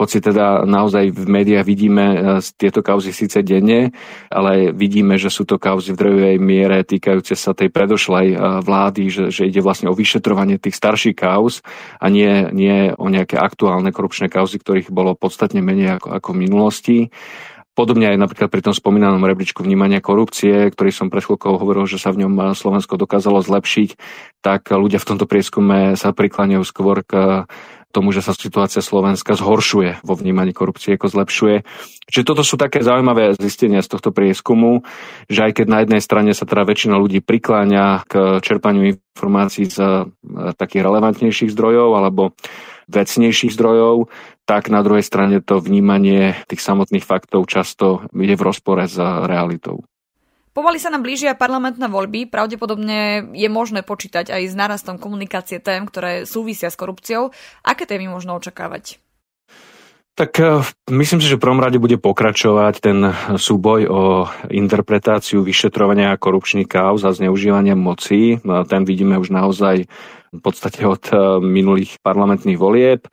Hoci 0.00 0.24
teda 0.24 0.64
naozaj 0.64 1.12
v 1.12 1.28
médiách 1.28 1.68
vidíme 1.68 2.04
e, 2.08 2.16
tieto 2.56 2.80
kauzy 2.80 3.12
síce 3.12 3.44
denne, 3.44 3.92
ale 4.32 4.72
vidíme, 4.72 5.20
že 5.20 5.28
sú 5.28 5.44
to 5.44 5.60
kauzy 5.60 5.92
v 5.92 6.00
drvej 6.00 6.36
miere 6.40 6.80
týkajúce 6.80 7.36
sa 7.36 7.52
tej 7.52 7.68
predošlej 7.68 8.32
e, 8.32 8.36
vlády, 8.64 9.12
že, 9.12 9.24
že 9.28 9.44
ide 9.44 9.60
vlastne 9.60 9.92
o 9.92 9.94
vyšetrovanie 9.94 10.56
tých 10.56 10.80
starších 10.80 11.20
kauz 11.20 11.60
a 12.00 12.08
nie, 12.08 12.48
nie 12.56 12.96
o 12.96 13.12
nejaké 13.12 13.36
aktuálne 13.36 13.92
korupčné 13.92 14.32
kauzy, 14.32 14.56
ktorých 14.56 14.88
bolo 14.88 15.12
podstatne 15.12 15.60
menej 15.60 16.00
ako, 16.00 16.16
ako 16.16 16.28
v 16.32 16.40
minulosti. 16.48 16.98
Podobne 17.70 18.12
aj 18.12 18.18
napríklad 18.18 18.50
pri 18.50 18.66
tom 18.66 18.74
spomínanom 18.74 19.22
rebríčku 19.22 19.62
vnímania 19.62 20.02
korupcie, 20.02 20.68
ktorý 20.74 20.90
som 20.90 21.06
pred 21.06 21.22
chvíľkou 21.22 21.54
hovoril, 21.54 21.86
že 21.86 22.02
sa 22.02 22.10
v 22.10 22.26
ňom 22.26 22.52
Slovensko 22.52 22.98
dokázalo 22.98 23.40
zlepšiť, 23.40 23.96
tak 24.42 24.68
ľudia 24.74 24.98
v 24.98 25.08
tomto 25.14 25.24
prieskume 25.24 25.94
sa 25.94 26.10
prikláňajú 26.10 26.64
skôr 26.66 27.06
k 27.06 27.46
tomu, 27.90 28.14
že 28.14 28.22
sa 28.22 28.32
situácia 28.34 28.80
Slovenska 28.80 29.34
zhoršuje 29.34 30.02
vo 30.06 30.14
vnímaní 30.14 30.54
korupcie, 30.54 30.94
ako 30.94 31.10
zlepšuje. 31.10 31.66
Čiže 32.10 32.26
toto 32.26 32.42
sú 32.46 32.54
také 32.54 32.82
zaujímavé 32.82 33.34
zistenia 33.38 33.82
z 33.82 33.90
tohto 33.90 34.14
prieskumu, 34.14 34.86
že 35.26 35.50
aj 35.50 35.62
keď 35.62 35.66
na 35.66 35.78
jednej 35.82 36.02
strane 36.02 36.30
sa 36.34 36.46
teda 36.46 36.66
väčšina 36.66 36.94
ľudí 36.98 37.22
prikláňa 37.22 38.06
k 38.06 38.42
čerpaniu 38.42 38.94
informácií 38.94 39.66
z 39.66 39.78
e, 39.78 39.88
takých 40.54 40.86
relevantnejších 40.86 41.50
zdrojov 41.50 41.90
alebo 41.98 42.34
vecnejších 42.90 43.54
zdrojov, 43.54 44.10
tak 44.46 44.66
na 44.66 44.82
druhej 44.82 45.06
strane 45.06 45.38
to 45.38 45.62
vnímanie 45.62 46.34
tých 46.50 46.58
samotných 46.58 47.06
faktov 47.06 47.46
často 47.46 48.10
je 48.10 48.34
v 48.34 48.42
rozpore 48.42 48.82
s 48.90 48.98
realitou. 49.26 49.86
Pomaly 50.50 50.82
sa 50.82 50.90
nám 50.90 51.06
blížia 51.06 51.38
parlamentné 51.38 51.86
voľby, 51.86 52.26
pravdepodobne 52.26 53.30
je 53.38 53.46
možné 53.46 53.86
počítať 53.86 54.34
aj 54.34 54.42
s 54.50 54.54
narastom 54.58 54.98
komunikácie 54.98 55.62
tém, 55.62 55.86
ktoré 55.86 56.26
súvisia 56.26 56.74
s 56.74 56.76
korupciou. 56.78 57.30
Aké 57.62 57.86
témy 57.86 58.10
možno 58.10 58.34
očakávať? 58.34 58.98
Tak 60.18 60.32
eh, 60.42 60.60
myslím 60.90 61.22
si, 61.22 61.30
že 61.30 61.38
v 61.38 61.44
prvom 61.46 61.62
rade 61.62 61.78
bude 61.78 61.96
pokračovať 61.96 62.74
ten 62.82 62.98
súboj 63.38 63.80
o 63.88 64.02
interpretáciu 64.50 65.40
vyšetrovania 65.46 66.18
korupčných 66.18 66.66
káuz 66.66 67.06
a 67.06 67.14
zneužívania 67.14 67.78
moci. 67.78 68.42
Ten 68.42 68.82
vidíme 68.82 69.16
už 69.16 69.30
naozaj 69.30 69.86
v 70.34 70.40
podstate 70.42 70.82
od 70.82 71.02
eh, 71.08 71.16
minulých 71.38 71.96
parlamentných 72.02 72.58
volieb. 72.58 73.06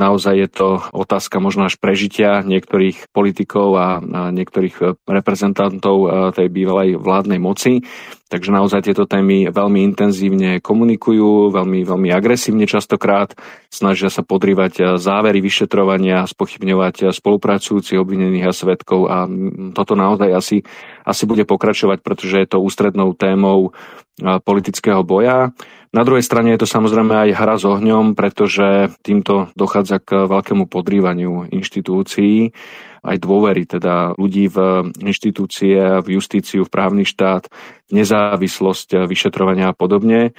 Naozaj 0.00 0.34
je 0.40 0.48
to 0.48 0.68
otázka 0.96 1.36
možno 1.36 1.68
až 1.68 1.76
prežitia 1.76 2.40
niektorých 2.40 3.12
politikov 3.12 3.76
a 3.76 4.00
niektorých 4.32 4.76
e, 4.80 4.84
reprezentantov 5.04 5.96
e, 6.00 6.08
tej 6.32 6.48
bývalej 6.48 6.96
vládnej 6.96 7.36
moci. 7.36 7.84
Takže 8.32 8.56
naozaj 8.56 8.88
tieto 8.88 9.04
témy 9.04 9.52
veľmi 9.52 9.84
intenzívne 9.84 10.64
komunikujú, 10.64 11.52
veľmi, 11.52 11.84
veľmi 11.84 12.08
agresívne 12.08 12.64
častokrát, 12.64 13.36
snažia 13.68 14.08
sa 14.08 14.24
podrývať 14.24 14.72
e, 14.80 14.82
závery 14.96 15.44
vyšetrovania, 15.44 16.24
spochybňovať 16.24 17.12
spolupracujúcich 17.12 18.00
obvinených 18.00 18.48
a 18.48 18.56
svetkov 18.56 19.12
a 19.12 19.28
toto 19.76 19.92
naozaj 19.92 20.30
asi, 20.32 20.56
asi 21.04 21.28
bude 21.28 21.44
pokračovať, 21.44 22.00
pretože 22.00 22.40
je 22.40 22.48
to 22.48 22.64
ústrednou 22.64 23.12
témou 23.12 23.76
politického 24.20 25.00
boja. 25.04 25.52
Na 25.92 26.08
druhej 26.08 26.24
strane 26.24 26.56
je 26.56 26.64
to 26.64 26.68
samozrejme 26.68 27.12
aj 27.12 27.36
hra 27.36 27.54
s 27.60 27.68
ohňom, 27.68 28.16
pretože 28.16 28.96
týmto 29.04 29.52
dochádza 29.52 30.00
k 30.00 30.24
veľkému 30.24 30.64
podrývaniu 30.64 31.52
inštitúcií, 31.52 32.48
aj 33.04 33.16
dôvery 33.20 33.68
teda 33.68 34.16
ľudí 34.16 34.48
v 34.48 34.88
inštitúcie, 35.04 36.00
v 36.00 36.08
justíciu, 36.16 36.64
v 36.64 36.72
právny 36.72 37.04
štát, 37.04 37.52
nezávislosť 37.92 39.04
vyšetrovania 39.04 39.68
a 39.68 39.76
podobne. 39.76 40.32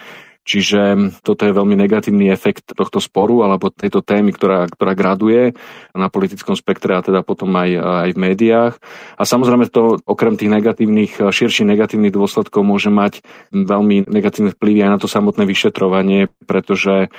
Čiže 0.43 1.15
toto 1.23 1.47
je 1.47 1.55
veľmi 1.55 1.79
negatívny 1.79 2.27
efekt 2.27 2.75
tohto 2.75 3.00
sporu 3.00 3.47
alebo 3.47 3.71
tejto 3.71 4.03
témy, 4.03 4.35
ktorá, 4.35 4.67
ktorá 4.67 4.91
graduje 4.91 5.55
na 5.95 6.12
politickom 6.12 6.59
spektre 6.59 7.00
a 7.00 7.05
teda 7.05 7.23
potom 7.23 7.55
aj, 7.55 7.71
aj 7.79 8.09
v 8.12 8.21
médiách. 8.21 8.73
A 9.15 9.23
samozrejme 9.23 9.71
to 9.71 10.03
okrem 10.03 10.35
tých 10.35 10.51
negatívnych, 10.51 11.31
širších 11.31 11.63
negatívnych 11.63 12.12
dôsledkov 12.12 12.59
môže 12.67 12.91
mať 12.91 13.23
veľmi 13.55 14.12
negatívne 14.12 14.51
vplyvy 14.51 14.83
aj 14.83 14.91
na 14.91 15.00
to 15.00 15.07
samotné 15.07 15.47
vyšetrovanie, 15.47 16.27
pretože 16.43 17.07
e, 17.07 17.09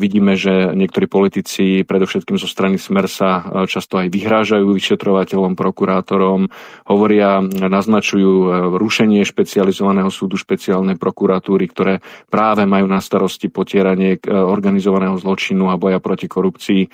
vidíme, 0.00 0.32
že 0.40 0.72
niektorí 0.72 1.06
politici, 1.12 1.84
predovšetkým 1.84 2.40
zo 2.40 2.48
strany 2.48 2.80
Smer 2.80 3.04
sa 3.04 3.44
e, 3.44 3.68
často 3.68 4.00
aj 4.00 4.08
vyhrážajú 4.08 4.64
vyšetrovateľom, 4.72 5.52
prokurátorom, 5.54 6.48
hovoria, 6.88 7.44
naznačujú 7.44 8.32
e, 8.32 8.48
rušenie 8.80 9.20
špecializovaného 9.28 10.08
súdu, 10.08 10.40
špeciálnej 10.40 10.96
prokuratúry, 10.96 11.68
ktoré 11.68 11.94
práve 12.32 12.61
práve 12.62 12.70
majú 12.70 12.86
na 12.86 13.02
starosti 13.02 13.50
potieranie 13.50 14.22
e, 14.22 14.30
organizovaného 14.30 15.18
zločinu 15.18 15.66
a 15.66 15.74
boja 15.74 15.98
proti 15.98 16.30
korupcii. 16.30 16.86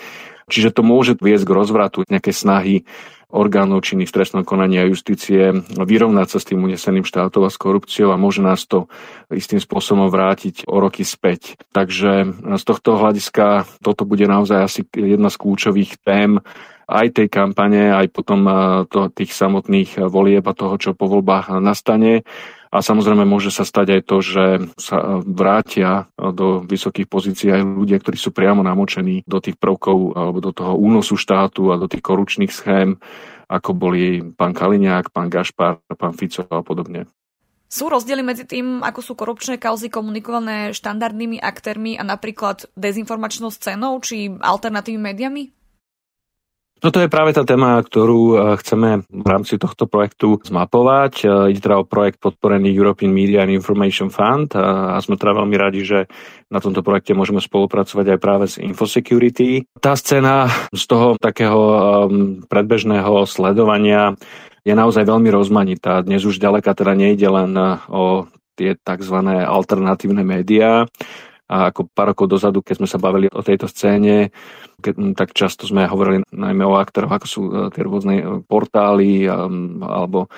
Čiže 0.48 0.72
to 0.72 0.80
môže 0.80 1.20
viesť 1.20 1.44
k 1.44 1.52
rozvratu 1.52 2.08
nejaké 2.08 2.32
snahy 2.32 2.88
orgánov 3.28 3.84
činných 3.84 4.08
v 4.08 4.16
trestnom 4.16 4.40
konaní 4.40 4.80
a 4.80 4.88
justície 4.88 5.52
vyrovnať 5.76 6.28
sa 6.32 6.38
s 6.40 6.48
tým 6.48 6.64
uneseným 6.64 7.04
štátom 7.04 7.44
a 7.44 7.52
s 7.52 7.60
korupciou 7.60 8.08
a 8.08 8.16
môže 8.16 8.40
nás 8.40 8.64
to 8.64 8.88
istým 9.28 9.60
spôsobom 9.60 10.08
vrátiť 10.08 10.64
o 10.64 10.80
roky 10.80 11.04
späť. 11.04 11.60
Takže 11.76 12.24
z 12.56 12.62
tohto 12.64 12.96
hľadiska 12.96 13.68
toto 13.84 14.08
bude 14.08 14.24
naozaj 14.24 14.58
asi 14.64 14.80
jedna 14.96 15.28
z 15.28 15.36
kľúčových 15.44 16.00
tém 16.00 16.40
aj 16.88 17.20
tej 17.20 17.28
kampane, 17.28 17.92
aj 17.92 18.08
potom 18.08 18.48
e, 18.48 18.52
to, 18.88 19.12
tých 19.12 19.36
samotných 19.36 20.08
volieb 20.08 20.48
a 20.48 20.56
toho, 20.56 20.80
čo 20.80 20.96
po 20.96 21.04
voľbách 21.04 21.60
nastane. 21.60 22.24
A 22.68 22.84
samozrejme 22.84 23.24
môže 23.24 23.48
sa 23.48 23.64
stať 23.64 23.96
aj 23.96 24.02
to, 24.04 24.16
že 24.20 24.44
sa 24.76 25.24
vrátia 25.24 26.12
do 26.16 26.60
vysokých 26.68 27.08
pozícií 27.08 27.48
aj 27.48 27.64
ľudia, 27.64 27.96
ktorí 27.96 28.20
sú 28.20 28.28
priamo 28.28 28.60
namočení 28.60 29.24
do 29.24 29.40
tých 29.40 29.56
prvkov 29.56 30.12
alebo 30.12 30.38
do 30.44 30.52
toho 30.52 30.76
únosu 30.76 31.16
štátu 31.16 31.72
a 31.72 31.80
do 31.80 31.88
tých 31.88 32.04
korupčných 32.04 32.52
schém, 32.52 33.00
ako 33.48 33.72
boli 33.72 34.20
pán 34.36 34.52
Kaliňák, 34.52 35.08
pán 35.08 35.32
Gašpar, 35.32 35.80
pán 35.96 36.12
Fico 36.12 36.44
a 36.44 36.60
podobne. 36.60 37.08
Sú 37.68 37.92
rozdiely 37.92 38.24
medzi 38.24 38.48
tým, 38.48 38.80
ako 38.80 39.00
sú 39.04 39.12
korupčné 39.12 39.60
kauzy 39.60 39.92
komunikované 39.92 40.72
štandardnými 40.72 41.36
aktérmi 41.36 42.00
a 42.00 42.04
napríklad 42.04 42.64
dezinformačnou 42.72 43.52
scénou 43.52 44.00
či 44.00 44.32
alternatívnymi 44.32 45.04
médiami? 45.04 45.42
Toto 46.78 47.02
je 47.02 47.10
práve 47.10 47.34
tá 47.34 47.42
téma, 47.42 47.82
ktorú 47.82 48.22
e, 48.30 48.36
chceme 48.62 49.02
v 49.10 49.26
rámci 49.26 49.58
tohto 49.58 49.90
projektu 49.90 50.38
zmapovať. 50.38 51.12
E, 51.20 51.26
ide 51.50 51.58
teda 51.58 51.82
o 51.82 51.88
projekt 51.88 52.22
podporený 52.22 52.70
European 52.70 53.10
Media 53.10 53.42
and 53.42 53.50
Information 53.50 54.14
Fund 54.14 54.54
a 54.54 54.94
sme 55.02 55.18
teda 55.18 55.34
veľmi 55.42 55.56
radi, 55.58 55.82
že 55.82 56.06
na 56.46 56.62
tomto 56.62 56.86
projekte 56.86 57.18
môžeme 57.18 57.42
spolupracovať 57.42 58.14
aj 58.14 58.18
práve 58.22 58.46
s 58.46 58.62
Infosecurity. 58.62 59.66
Tá 59.82 59.98
scéna 59.98 60.46
z 60.70 60.84
toho 60.86 61.18
takého 61.18 61.60
predbežného 62.46 63.26
sledovania 63.26 64.14
je 64.62 64.74
naozaj 64.76 65.02
veľmi 65.02 65.34
rozmanitá. 65.34 66.06
Dnes 66.06 66.22
už 66.22 66.38
ďaleka 66.38 66.78
teda 66.78 66.94
nejde 66.94 67.26
len 67.26 67.58
o 67.90 68.30
tie 68.58 68.74
tzv. 68.74 69.16
alternatívne 69.46 70.26
médiá, 70.26 70.90
a 71.48 71.72
ako 71.72 71.88
pár 71.88 72.12
rokov 72.12 72.28
dozadu, 72.28 72.60
keď 72.60 72.84
sme 72.84 72.88
sa 72.88 73.00
bavili 73.00 73.26
o 73.32 73.40
tejto 73.40 73.64
scéne, 73.64 74.28
keď, 74.84 75.16
tak 75.16 75.32
často 75.32 75.64
sme 75.64 75.88
hovorili 75.88 76.20
najmä 76.28 76.62
o 76.62 76.76
aktoroch, 76.76 77.10
ako 77.10 77.26
sú 77.26 77.40
e, 77.48 77.52
tie 77.72 77.82
rôzne 77.82 78.14
e, 78.20 78.24
portály 78.44 79.24
alebo 79.80 80.28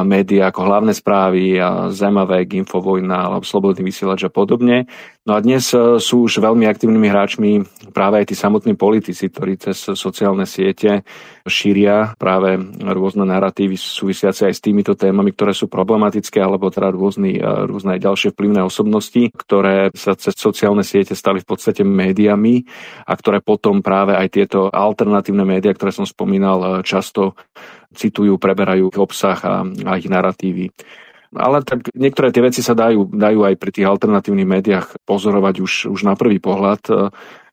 médiá 0.00 0.48
ako 0.48 0.64
hlavné 0.64 0.96
správy, 0.96 1.60
Zemavek, 1.92 2.56
Infovojna 2.64 3.28
alebo 3.28 3.44
Slobodný 3.44 3.84
vysielač 3.84 4.24
a 4.24 4.32
podobne. 4.32 4.88
No 5.22 5.38
a 5.38 5.44
dnes 5.44 5.70
e, 5.70 6.02
sú 6.02 6.26
už 6.26 6.42
veľmi 6.42 6.66
aktívnymi 6.66 7.06
hráčmi 7.06 7.50
práve 7.94 8.18
aj 8.18 8.32
tí 8.32 8.34
samotní 8.34 8.74
politici, 8.74 9.30
ktorí 9.30 9.54
cez 9.54 9.78
sociálne 9.94 10.50
siete 10.50 11.06
šíria 11.46 12.18
práve 12.18 12.58
rôzne 12.82 13.22
narratívy 13.22 13.78
súvisiace 13.78 14.50
aj 14.50 14.54
s 14.58 14.64
týmito 14.64 14.98
témami, 14.98 15.30
ktoré 15.30 15.54
sú 15.54 15.70
problematické, 15.70 16.42
alebo 16.42 16.74
teda 16.74 16.90
rôzne, 16.90 17.38
rôzne 17.70 18.02
ďalšie 18.02 18.34
vplyvné 18.34 18.66
osobnosti, 18.66 19.30
ktoré 19.30 19.94
sa 19.94 20.18
cez 20.18 20.34
sociálne 20.34 20.82
siete 20.82 21.14
stali 21.14 21.38
v 21.38 21.46
podstate 21.46 21.86
médiami 21.86 22.66
a 23.06 23.14
ktoré 23.14 23.38
potom 23.38 23.78
práve 23.78 24.18
aj 24.18 24.26
tieto 24.26 24.74
alternatívne 24.74 25.46
médiá, 25.46 25.70
ktoré 25.70 25.94
som 25.94 26.06
spomínal, 26.06 26.82
často 26.82 27.38
citujú, 27.94 28.40
preberajú 28.40 28.90
ich 28.90 28.98
obsah 28.98 29.38
a, 29.44 29.54
a 29.64 29.92
ich 30.00 30.08
narratívy. 30.08 30.72
Ale 31.32 31.64
tak 31.64 31.88
niektoré 31.96 32.28
tie 32.28 32.44
veci 32.44 32.60
sa 32.60 32.76
dajú, 32.76 33.08
dajú 33.08 33.48
aj 33.48 33.54
pri 33.56 33.70
tých 33.72 33.88
alternatívnych 33.88 34.48
médiách 34.48 34.86
pozorovať 35.08 35.64
už, 35.64 35.72
už 35.88 36.00
na 36.04 36.12
prvý 36.12 36.36
pohľad. 36.36 36.84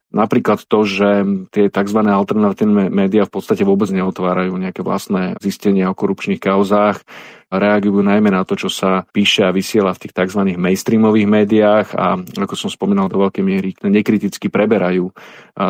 Napríklad 0.10 0.66
to, 0.66 0.90
že 0.90 1.22
tie 1.54 1.70
tzv. 1.70 2.00
alternatívne 2.02 2.90
médiá 2.90 3.30
v 3.30 3.34
podstate 3.40 3.62
vôbec 3.62 3.94
neotvárajú 3.94 4.58
nejaké 4.58 4.82
vlastné 4.82 5.38
zistenia 5.38 5.88
o 5.88 5.96
korupčných 5.96 6.42
kauzách, 6.42 7.06
reagujú 7.54 8.02
najmä 8.02 8.34
na 8.34 8.42
to, 8.42 8.58
čo 8.58 8.74
sa 8.74 9.06
píše 9.14 9.46
a 9.46 9.54
vysiela 9.54 9.94
v 9.94 10.02
tých 10.02 10.18
tzv. 10.18 10.58
mainstreamových 10.58 11.30
médiách 11.30 11.88
a 11.94 12.18
ako 12.20 12.56
som 12.58 12.74
spomínal 12.74 13.06
do 13.06 13.22
veľkej 13.22 13.44
miery, 13.46 13.78
nekriticky 13.86 14.50
preberajú 14.50 15.14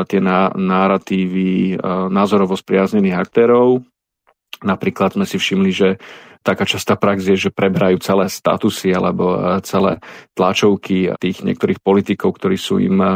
tie 0.07 0.19
náratívy 0.55 1.77
názorovo 2.07 2.55
spriaznených 2.55 3.19
aktérov 3.19 3.83
Napríklad 4.63 5.15
sme 5.15 5.23
si 5.23 5.39
všimli, 5.39 5.71
že 5.71 5.89
taká 6.43 6.63
častá 6.63 6.95
prax 6.95 7.27
je, 7.27 7.49
že 7.49 7.55
preberajú 7.55 7.99
celé 7.99 8.31
statusy 8.31 8.95
alebo 8.95 9.35
e, 9.35 9.39
celé 9.63 9.99
tlačovky 10.35 11.15
tých 11.19 11.43
niektorých 11.43 11.83
politikov, 11.83 12.39
ktorí 12.39 12.55
sú 12.55 12.79
im 12.79 12.99
e, 12.99 13.09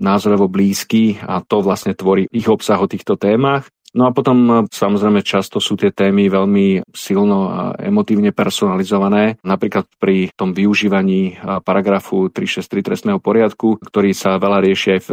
názorovo 0.00 0.48
blízky 0.48 1.20
a 1.20 1.44
to 1.44 1.60
vlastne 1.60 1.92
tvorí 1.92 2.26
ich 2.32 2.48
obsah 2.48 2.80
o 2.80 2.90
týchto 2.90 3.20
témach. 3.20 3.68
No 3.90 4.06
a 4.06 4.14
potom 4.14 4.38
e, 4.46 4.54
samozrejme 4.70 5.26
často 5.26 5.58
sú 5.58 5.74
tie 5.74 5.90
témy 5.90 6.30
veľmi 6.30 6.86
silno 6.94 7.38
a 7.50 7.60
emotívne 7.74 8.30
personalizované. 8.30 9.42
Napríklad 9.42 9.90
pri 9.98 10.30
tom 10.38 10.54
využívaní 10.54 11.34
e, 11.34 11.58
paragrafu 11.66 12.30
363 12.30 12.86
trestného 12.86 13.18
poriadku, 13.18 13.82
ktorý 13.82 14.14
sa 14.14 14.38
veľa 14.38 14.62
rieši 14.62 14.88
aj 14.94 15.00
v, 15.02 15.08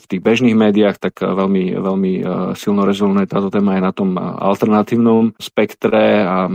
v 0.00 0.04
tých 0.08 0.22
bežných 0.24 0.56
médiách, 0.56 0.96
tak 0.96 1.20
veľmi, 1.20 1.76
veľmi 1.76 2.12
silno 2.56 2.88
rezonuje 2.88 3.28
táto 3.28 3.52
téma 3.52 3.76
aj 3.78 3.82
na 3.82 3.92
tom 3.92 4.16
alternatívnom 4.18 5.36
spektre 5.36 6.24
a 6.24 6.48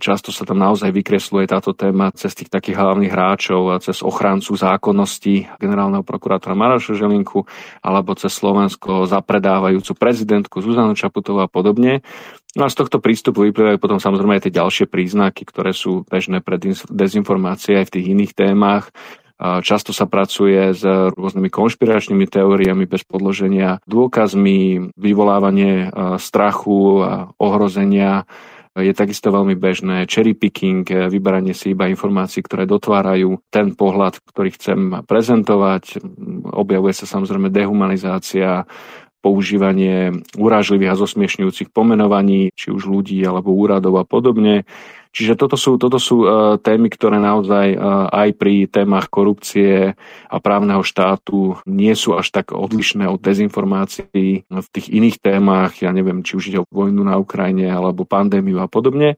často 0.00 0.32
sa 0.32 0.48
tam 0.48 0.60
naozaj 0.60 0.90
vykresluje 0.92 1.48
táto 1.48 1.72
téma 1.76 2.12
cez 2.14 2.32
tých 2.32 2.48
takých 2.48 2.78
hlavných 2.78 3.12
hráčov 3.12 3.72
a 3.72 3.82
cez 3.82 4.00
ochrancu 4.00 4.56
zákonnosti 4.56 5.48
generálneho 5.60 6.04
prokurátora 6.06 6.56
Maroša 6.56 6.96
Želinku 6.96 7.44
alebo 7.84 8.14
cez 8.16 8.32
Slovensko 8.36 9.08
zapredávajúcu 9.08 9.92
prezidentku 9.96 10.60
Zuzanu 10.62 10.94
Čapu 10.94 11.17
Čaputová 11.18 11.50
a 11.50 11.50
podobne. 11.50 12.06
No 12.54 12.70
a 12.70 12.70
z 12.70 12.78
tohto 12.78 13.02
prístupu 13.02 13.42
vyplývajú 13.50 13.82
potom 13.82 13.98
samozrejme 13.98 14.38
aj 14.38 14.46
tie 14.46 14.54
ďalšie 14.54 14.86
príznaky, 14.86 15.42
ktoré 15.50 15.74
sú 15.74 16.06
bežné 16.06 16.38
pre 16.46 16.62
dezinformácie 16.86 17.82
aj 17.82 17.90
v 17.90 17.94
tých 17.98 18.06
iných 18.14 18.32
témach. 18.38 18.94
Často 19.38 19.90
sa 19.90 20.06
pracuje 20.06 20.70
s 20.70 20.86
rôznymi 20.86 21.50
konšpiračnými 21.50 22.30
teóriami 22.30 22.86
bez 22.86 23.02
podloženia, 23.02 23.82
dôkazmi, 23.90 24.94
vyvolávanie 24.94 25.90
strachu 26.22 27.02
a 27.02 27.34
ohrozenia 27.34 28.30
je 28.78 28.94
takisto 28.94 29.34
veľmi 29.34 29.58
bežné. 29.58 30.06
Cherry 30.06 30.38
picking, 30.38 30.86
vyberanie 30.86 31.50
si 31.50 31.74
iba 31.74 31.90
informácií, 31.90 32.46
ktoré 32.46 32.62
dotvárajú 32.62 33.42
ten 33.50 33.74
pohľad, 33.74 34.22
ktorý 34.22 34.54
chcem 34.54 34.78
prezentovať. 35.02 35.98
Objavuje 36.46 36.94
sa 36.94 37.10
samozrejme 37.10 37.50
dehumanizácia, 37.50 38.70
používanie 39.18 40.24
urážlivých 40.38 40.94
a 40.94 41.00
zosmiešňujúcich 41.00 41.74
pomenovaní, 41.74 42.54
či 42.54 42.70
už 42.70 42.86
ľudí 42.86 43.18
alebo 43.26 43.54
úradov 43.54 43.98
a 43.98 44.04
podobne. 44.06 44.64
Čiže 45.08 45.40
toto 45.40 45.56
sú, 45.56 45.80
toto 45.80 45.96
sú 45.96 46.22
uh, 46.22 46.60
témy, 46.60 46.92
ktoré 46.92 47.16
naozaj 47.18 47.74
uh, 47.74 48.12
aj 48.12 48.28
pri 48.36 48.68
témach 48.68 49.08
korupcie 49.08 49.96
a 50.28 50.36
právneho 50.38 50.84
štátu 50.84 51.58
nie 51.64 51.96
sú 51.96 52.14
až 52.14 52.28
tak 52.30 52.52
odlišné 52.52 53.08
od 53.08 53.18
dezinformácií 53.18 54.44
v 54.46 54.68
tých 54.68 54.86
iných 54.92 55.16
témach, 55.18 55.80
ja 55.80 55.90
neviem, 55.96 56.20
či 56.22 56.36
už 56.36 56.44
ide 56.52 56.58
o 56.60 56.68
vojnu 56.68 57.02
na 57.02 57.16
Ukrajine 57.16 57.72
alebo 57.72 58.04
pandémiu 58.04 58.60
a 58.60 58.68
podobne. 58.68 59.16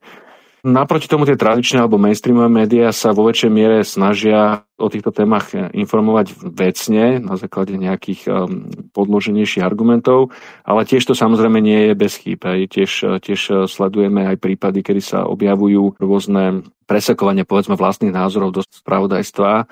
Naproti 0.61 1.09
tomu 1.09 1.25
tie 1.25 1.40
tradičné 1.40 1.81
alebo 1.81 1.97
mainstreamové 1.97 2.52
médiá 2.52 2.93
sa 2.93 3.17
vo 3.17 3.25
väčšej 3.25 3.49
miere 3.49 3.81
snažia 3.81 4.61
o 4.76 4.93
týchto 4.93 5.09
témach 5.09 5.52
informovať 5.57 6.37
vecne 6.37 7.17
na 7.17 7.40
základe 7.40 7.76
nejakých 7.81 8.29
um, 8.29 8.69
podloženejších 8.93 9.64
argumentov, 9.64 10.37
ale 10.64 10.85
tiež 10.85 11.09
to 11.09 11.17
samozrejme 11.17 11.61
nie 11.64 11.88
je 11.88 11.95
bez 11.97 12.12
chýb. 12.21 12.45
Tiež, 12.45 13.21
tiež 13.25 13.69
sledujeme 13.73 14.29
aj 14.29 14.37
prípady, 14.37 14.85
kedy 14.85 15.00
sa 15.00 15.19
objavujú 15.25 15.97
rôzne 15.97 16.69
presekovanie 16.85 17.49
povedzme 17.49 17.81
vlastných 17.81 18.12
názorov 18.12 18.61
do 18.61 18.61
spravodajstva, 18.61 19.64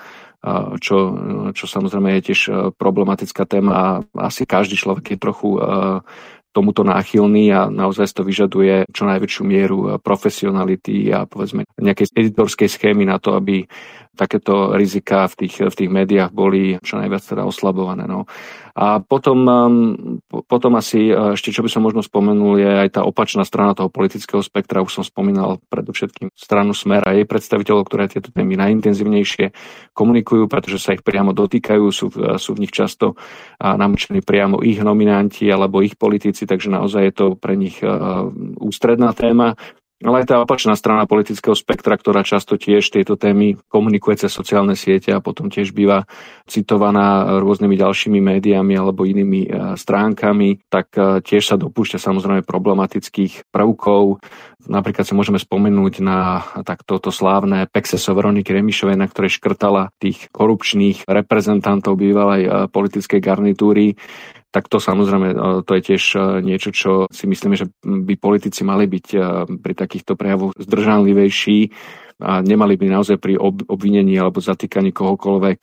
čo, 0.79 0.97
čo 1.51 1.65
samozrejme 1.67 2.15
je 2.17 2.27
tiež 2.31 2.41
problematická 2.79 3.43
téma 3.43 3.73
a 3.75 3.87
asi 4.31 4.47
každý 4.47 4.79
človek 4.79 5.17
je 5.17 5.19
trochu 5.19 5.59
tomuto 6.59 6.83
náchylný 6.83 7.55
a 7.55 7.71
naozaj 7.71 8.11
to 8.11 8.27
vyžaduje 8.27 8.91
čo 8.91 9.07
najväčšiu 9.07 9.43
mieru 9.47 9.79
profesionality 10.03 11.07
a 11.15 11.23
povedzme 11.23 11.63
nejakej 11.79 12.11
editorskej 12.19 12.67
schémy 12.67 13.07
na 13.07 13.23
to, 13.23 13.39
aby 13.39 13.63
takéto 14.19 14.75
rizika 14.75 15.31
v 15.31 15.47
tých, 15.47 15.71
v 15.71 15.75
tých 15.79 15.91
médiách 15.91 16.35
boli 16.35 16.75
čo 16.83 16.99
najviac 16.99 17.23
teda 17.23 17.47
oslabované. 17.47 18.11
No. 18.11 18.27
A 18.79 19.03
potom, 19.03 19.39
um, 19.47 19.75
potom 20.47 20.79
asi 20.79 21.11
uh, 21.11 21.35
ešte, 21.35 21.51
čo 21.51 21.67
by 21.67 21.71
som 21.71 21.83
možno 21.83 22.03
spomenul, 22.03 22.63
je 22.63 22.71
aj 22.87 22.99
tá 22.99 23.01
opačná 23.03 23.43
strana 23.43 23.75
toho 23.75 23.91
politického 23.91 24.39
spektra. 24.39 24.83
Už 24.83 25.03
som 25.03 25.05
spomínal 25.07 25.59
predovšetkým 25.67 26.31
stranu 26.35 26.75
Smer 26.75 27.03
a 27.03 27.15
jej 27.15 27.27
predstaviteľov, 27.27 27.87
ktoré 27.91 28.07
tieto 28.07 28.31
témy 28.31 28.55
najintenzívnejšie 28.59 29.51
komunikujú, 29.95 30.47
pretože 30.47 30.79
sa 30.79 30.95
ich 30.95 31.03
priamo 31.03 31.35
dotýkajú, 31.35 31.85
sú, 31.91 32.07
uh, 32.19 32.39
sú 32.39 32.55
v 32.55 32.67
nich 32.67 32.75
často 32.75 33.19
namúčení 33.59 34.23
priamo 34.23 34.63
ich 34.63 34.79
nominanti 34.79 35.51
alebo 35.51 35.83
ich 35.83 35.99
politici, 35.99 36.47
takže 36.47 36.71
naozaj 36.71 37.03
je 37.11 37.15
to 37.15 37.27
pre 37.35 37.59
nich 37.59 37.83
ústredná 38.63 39.11
téma 39.13 39.59
ale 39.99 40.23
aj 40.23 40.27
tá 40.31 40.37
opačná 40.39 40.79
strana 40.79 41.11
politického 41.11 41.59
spektra, 41.59 41.99
ktorá 41.99 42.23
často 42.23 42.55
tiež 42.55 42.87
tieto 42.87 43.19
témy 43.19 43.59
komunikuje 43.67 44.23
cez 44.23 44.31
sociálne 44.31 44.79
siete 44.79 45.11
a 45.11 45.19
potom 45.19 45.51
tiež 45.51 45.75
býva 45.75 46.07
citovaná 46.47 47.39
rôznymi 47.43 47.75
ďalšími 47.75 48.23
médiami 48.23 48.79
alebo 48.79 49.03
inými 49.03 49.41
e, 49.43 49.49
stránkami, 49.75 50.71
tak 50.71 50.95
e, 50.95 51.19
tiež 51.19 51.51
sa 51.51 51.57
dopúšťa 51.59 51.99
samozrejme 51.99 52.47
problematických 52.47 53.51
prvkov. 53.51 54.23
Napríklad 54.71 55.03
sa 55.03 55.19
môžeme 55.19 55.43
spomenúť 55.43 55.95
na 55.99 56.47
takto 56.63 57.03
to 57.03 57.11
slávne 57.11 57.67
Pexeso 57.67 58.15
Veroniky 58.15 58.55
Remišovej, 58.55 58.95
na 58.95 59.11
ktorej 59.11 59.35
škrtala 59.35 59.91
tých 59.99 60.31
korupčných 60.31 61.11
reprezentantov 61.11 61.99
bývalej 61.99 62.43
e, 62.47 62.51
politickej 62.71 63.19
garnitúry 63.19 63.99
tak 64.49 64.69
to 64.69 64.81
samozrejme, 64.81 65.29
e, 65.33 65.37
to 65.65 65.73
je 65.77 65.83
tiež 65.93 66.03
e, 66.17 66.21
niečo, 66.41 66.71
čo 66.73 66.93
si 67.13 67.29
myslíme, 67.29 67.57
že 67.57 67.69
by 67.85 68.15
politici 68.17 68.65
mali 68.65 68.89
byť 68.89 69.07
e, 69.13 69.19
pri 69.61 69.75
takýchto 69.77 70.17
prejavoch 70.17 70.57
zdržanlivejší 70.57 71.59
a 72.19 72.43
nemali 72.43 72.75
by 72.75 72.87
naozaj 72.91 73.23
pri 73.23 73.39
obvinení 73.71 74.19
alebo 74.19 74.43
zatýkaní 74.43 74.91
kohokoľvek 74.91 75.61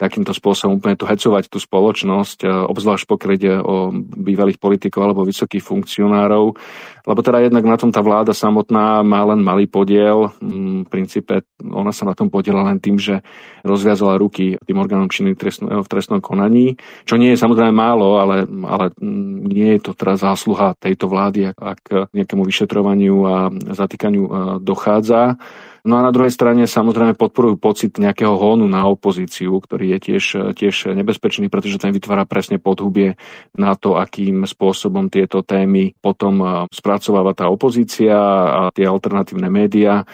takýmto 0.00 0.32
spôsobom 0.32 0.80
úplne 0.80 0.96
tu 0.96 1.04
hecovať 1.04 1.52
tú 1.52 1.60
spoločnosť, 1.60 2.48
obzvlášť 2.66 3.04
pokiaľ 3.06 3.32
o 3.62 3.92
bývalých 3.94 4.58
politikov 4.58 5.06
alebo 5.06 5.28
vysokých 5.28 5.62
funkcionárov, 5.62 6.56
lebo 7.02 7.20
teda 7.22 7.42
jednak 7.42 7.66
na 7.66 7.76
tom 7.78 7.90
tá 7.90 7.98
vláda 7.98 8.30
samotná 8.30 9.02
má 9.02 9.26
len 9.26 9.42
malý 9.42 9.66
podiel. 9.66 10.30
Mm, 10.38 10.86
v 10.86 10.88
princípe 10.90 11.42
ona 11.58 11.90
sa 11.90 12.06
na 12.06 12.14
tom 12.14 12.30
podiela 12.30 12.62
len 12.66 12.78
tým, 12.78 12.98
že 12.98 13.22
rozviazala 13.66 14.18
ruky 14.18 14.58
tým 14.62 14.78
orgánom 14.78 15.10
činným 15.10 15.34
v 15.38 15.90
trestnom 15.90 16.22
konaní, 16.22 16.78
čo 17.06 17.18
nie 17.18 17.34
je 17.34 17.42
samozrejme 17.42 17.74
málo, 17.74 18.22
ale, 18.22 18.46
ale 18.46 18.94
mm, 18.98 19.50
nie 19.50 19.70
je 19.78 19.80
to 19.86 19.92
teraz 19.98 20.22
zásluha 20.22 20.78
tejto 20.78 21.10
vlády, 21.10 21.50
ak 21.50 22.10
nejakému 22.14 22.42
vyšetrovaniu 22.46 23.16
a 23.26 23.36
zatýkaniu 23.74 24.22
dochádza. 24.62 25.36
No 25.82 25.98
a 25.98 26.06
na 26.06 26.14
druhej 26.14 26.30
strane 26.30 26.62
samozrejme 26.70 27.18
podporujú 27.18 27.58
pocit 27.58 27.98
nejakého 27.98 28.38
hónu 28.38 28.70
na 28.70 28.86
opozíciu, 28.86 29.58
ktorý 29.58 29.98
je 29.98 29.98
tiež, 29.98 30.24
tiež 30.54 30.94
nebezpečný, 30.94 31.50
pretože 31.50 31.82
ten 31.82 31.90
vytvára 31.90 32.22
presne 32.22 32.62
podhubie 32.62 33.18
na 33.58 33.74
to, 33.74 33.98
akým 33.98 34.46
spôsobom 34.46 35.10
tieto 35.10 35.42
témy 35.42 35.98
potom 35.98 36.34
eh, 36.38 36.50
spracováva 36.70 37.34
tá 37.34 37.50
opozícia 37.50 38.14
a 38.14 38.70
tie 38.70 38.86
alternatívne 38.86 39.50
médiá. 39.50 40.06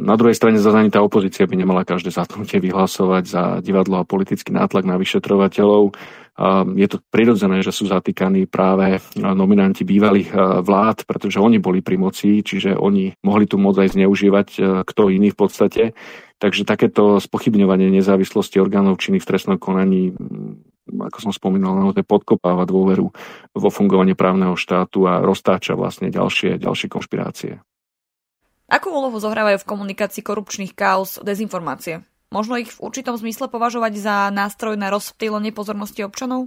Na 0.00 0.16
druhej 0.16 0.32
strane 0.32 0.56
zase 0.56 0.88
tá 0.88 1.04
opozícia 1.04 1.44
by 1.44 1.52
nemala 1.60 1.84
každé 1.84 2.08
zatknutie 2.08 2.56
vyhlasovať 2.56 3.24
za 3.28 3.42
divadlo 3.60 4.00
a 4.00 4.08
politický 4.08 4.56
nátlak 4.56 4.88
na 4.88 4.96
vyšetrovateľov. 4.96 5.92
Je 6.74 6.88
to 6.88 7.04
prirodzené, 7.12 7.60
že 7.60 7.68
sú 7.68 7.84
zatýkaní 7.84 8.48
práve 8.48 9.04
nominanti 9.20 9.84
bývalých 9.84 10.32
vlád, 10.64 11.04
pretože 11.04 11.36
oni 11.36 11.60
boli 11.60 11.84
pri 11.84 12.00
moci, 12.00 12.40
čiže 12.40 12.80
oni 12.80 13.12
mohli 13.20 13.44
tu 13.44 13.60
moc 13.60 13.76
aj 13.76 13.92
zneužívať 13.92 14.48
kto 14.88 15.02
iný 15.12 15.30
v 15.30 15.38
podstate. 15.38 15.82
Takže 16.40 16.64
takéto 16.64 17.20
spochybňovanie 17.20 17.92
nezávislosti 17.92 18.56
orgánov 18.56 18.96
činných 18.96 19.20
v 19.20 19.30
trestnom 19.36 19.60
konaní 19.60 20.16
ako 20.90 21.18
som 21.22 21.30
spomínal, 21.30 21.78
naozaj 21.78 22.02
podkopáva 22.02 22.66
dôveru 22.66 23.14
vo 23.54 23.68
fungovanie 23.70 24.18
právneho 24.18 24.58
štátu 24.58 25.06
a 25.06 25.22
roztáča 25.22 25.78
vlastne 25.78 26.10
ďalšie, 26.10 26.58
ďalšie 26.58 26.90
konšpirácie. 26.90 27.62
Akú 28.66 28.90
úlohu 28.90 29.14
zohrávajú 29.18 29.62
v 29.62 29.68
komunikácii 29.70 30.22
korupčných 30.22 30.74
kaos 30.74 31.22
dezinformácie? 31.22 32.02
Možno 32.30 32.62
ich 32.62 32.70
v 32.70 32.82
určitom 32.86 33.18
zmysle 33.18 33.50
považovať 33.50 33.98
za 33.98 34.16
nástroj 34.30 34.78
na 34.78 34.94
rozptýlenie 34.94 35.50
pozornosti 35.50 36.06
občanov? 36.06 36.46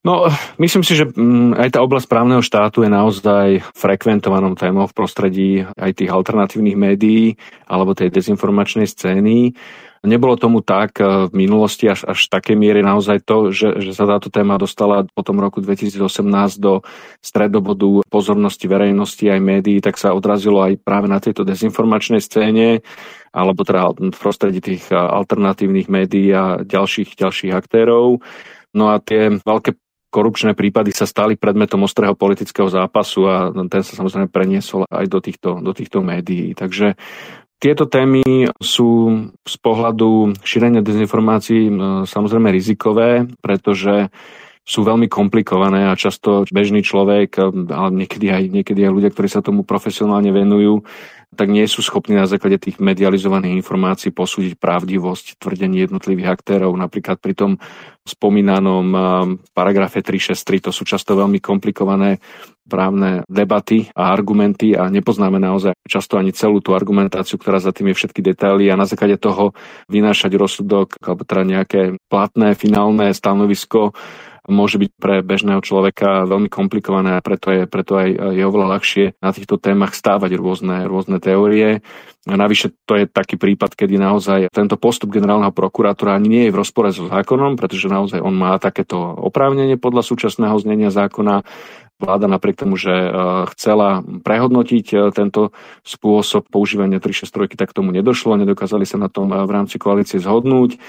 No, 0.00 0.32
myslím 0.56 0.80
si, 0.80 0.96
že 0.96 1.12
mm, 1.12 1.60
aj 1.60 1.76
tá 1.76 1.84
oblasť 1.84 2.08
právneho 2.08 2.40
štátu 2.40 2.80
je 2.80 2.88
naozaj 2.88 3.60
frekventovanou 3.76 4.56
témou 4.56 4.88
v 4.88 4.96
prostredí 4.96 5.50
aj 5.76 5.92
tých 5.92 6.08
alternatívnych 6.08 6.72
médií 6.72 7.36
alebo 7.68 7.92
tej 7.92 8.08
dezinformačnej 8.08 8.88
scény. 8.88 9.52
Nebolo 10.00 10.40
tomu 10.40 10.64
tak 10.64 10.96
eh, 11.04 11.28
v 11.28 11.32
minulosti 11.36 11.84
až, 11.84 12.08
až 12.08 12.32
také 12.32 12.56
miery 12.56 12.80
naozaj 12.80 13.20
to, 13.28 13.52
že, 13.52 13.76
že 13.84 13.92
sa 13.92 14.08
táto 14.08 14.32
téma 14.32 14.56
dostala 14.56 15.04
po 15.12 15.20
tom 15.20 15.36
roku 15.36 15.60
2018 15.60 16.00
do 16.56 16.80
stredobodu 17.20 18.00
pozornosti 18.08 18.64
verejnosti 18.72 19.28
aj 19.28 19.40
médií, 19.44 19.84
tak 19.84 20.00
sa 20.00 20.16
odrazilo 20.16 20.64
aj 20.64 20.80
práve 20.80 21.12
na 21.12 21.20
tejto 21.20 21.44
dezinformačnej 21.44 22.24
scéne 22.24 22.80
alebo 23.36 23.62
teda 23.68 23.92
v 23.92 24.16
prostredí 24.16 24.64
tých 24.64 24.88
eh, 24.88 24.96
alternatívnych 24.96 25.92
médií 25.92 26.32
a 26.32 26.64
ďalších, 26.64 27.20
ďalších 27.20 27.52
aktérov. 27.52 28.24
No 28.72 28.88
a 28.88 29.02
tie 29.04 29.36
veľké 29.44 29.76
korupčné 30.10 30.58
prípady 30.58 30.90
sa 30.90 31.06
stali 31.06 31.38
predmetom 31.38 31.86
ostrého 31.86 32.18
politického 32.18 32.66
zápasu 32.66 33.30
a 33.30 33.54
ten 33.54 33.80
sa 33.86 33.94
samozrejme 33.94 34.26
preniesol 34.26 34.84
aj 34.90 35.06
do 35.06 35.18
týchto, 35.22 35.50
do 35.62 35.72
týchto 35.72 36.02
médií. 36.02 36.52
Takže 36.58 36.98
Tieto 37.60 37.84
témy 37.84 38.48
sú 38.56 38.90
z 39.44 39.56
pohľadu 39.60 40.32
šírenia 40.40 40.80
dezinformácií 40.80 41.68
samozrejme 42.08 42.48
rizikové, 42.48 43.28
pretože 43.44 44.08
sú 44.64 44.80
veľmi 44.80 45.12
komplikované 45.12 45.92
a 45.92 45.92
často 45.92 46.48
bežný 46.48 46.80
človek, 46.80 47.36
ale 47.68 47.88
niekedy 47.92 48.32
aj, 48.32 48.44
niekedy 48.48 48.80
aj 48.80 48.92
ľudia, 48.96 49.10
ktorí 49.12 49.28
sa 49.28 49.44
tomu 49.44 49.68
profesionálne 49.68 50.32
venujú, 50.32 50.88
tak 51.30 51.46
nie 51.46 51.62
sú 51.70 51.78
schopní 51.78 52.18
na 52.18 52.26
základe 52.26 52.58
tých 52.58 52.82
medializovaných 52.82 53.62
informácií 53.62 54.10
posúdiť 54.10 54.58
pravdivosť 54.58 55.38
tvrdení 55.38 55.86
jednotlivých 55.86 56.34
aktérov. 56.34 56.74
Napríklad 56.74 57.22
pri 57.22 57.38
tom 57.38 57.52
spomínanom 58.02 58.86
paragrafe 59.54 60.02
363 60.02 60.66
to 60.66 60.70
sú 60.74 60.82
často 60.82 61.14
veľmi 61.14 61.38
komplikované 61.38 62.18
právne 62.66 63.22
debaty 63.30 63.90
a 63.94 64.10
argumenty 64.10 64.74
a 64.74 64.90
nepoznáme 64.90 65.38
naozaj 65.38 65.74
často 65.86 66.18
ani 66.18 66.34
celú 66.34 66.58
tú 66.62 66.74
argumentáciu, 66.74 67.38
ktorá 67.38 67.62
za 67.62 67.70
tým 67.70 67.90
je 67.90 67.98
všetky 68.02 68.22
detaily 68.22 68.70
a 68.70 68.78
na 68.78 68.86
základe 68.86 69.18
toho 69.18 69.54
vynášať 69.86 70.34
rozsudok 70.34 70.98
alebo 71.02 71.22
teda 71.22 71.42
nejaké 71.46 71.80
platné 72.10 72.58
finálne 72.58 73.10
stanovisko 73.14 73.94
môže 74.48 74.80
byť 74.80 74.90
pre 74.96 75.20
bežného 75.20 75.60
človeka 75.60 76.24
veľmi 76.24 76.48
komplikované 76.48 77.18
a 77.18 77.24
preto 77.24 77.52
je, 77.52 77.62
preto 77.68 78.00
aj 78.00 78.08
je 78.36 78.42
oveľa 78.46 78.78
ľahšie 78.78 79.04
na 79.20 79.30
týchto 79.34 79.60
témach 79.60 79.92
stávať 79.92 80.38
rôzne, 80.40 80.88
rôzne 80.88 81.20
teórie. 81.20 81.84
A 82.28 82.34
navyše 82.36 82.72
to 82.84 83.00
je 83.00 83.08
taký 83.08 83.40
prípad, 83.40 83.72
kedy 83.72 83.96
naozaj 83.96 84.52
tento 84.52 84.76
postup 84.76 85.08
generálneho 85.12 85.56
prokurátora 85.56 86.16
ani 86.16 86.28
nie 86.28 86.42
je 86.48 86.52
v 86.52 86.60
rozpore 86.60 86.92
so 86.92 87.08
zákonom, 87.08 87.56
pretože 87.56 87.88
naozaj 87.88 88.20
on 88.20 88.36
má 88.36 88.56
takéto 88.60 88.96
oprávnenie 89.00 89.80
podľa 89.80 90.04
súčasného 90.04 90.56
znenia 90.60 90.92
zákona 90.92 91.44
vláda 92.00 92.26
napriek 92.26 92.64
tomu, 92.64 92.80
že 92.80 92.90
e, 92.90 93.08
chcela 93.52 94.00
prehodnotiť 94.00 94.86
e, 94.90 94.96
tento 95.12 95.52
spôsob 95.84 96.48
používania 96.48 96.98
363, 96.98 97.60
tak 97.60 97.76
tomu 97.76 97.92
nedošlo, 97.92 98.40
nedokázali 98.40 98.88
sa 98.88 98.96
na 98.96 99.12
tom 99.12 99.28
e, 99.30 99.36
v 99.44 99.50
rámci 99.52 99.76
koalície 99.76 100.16
zhodnúť. 100.16 100.80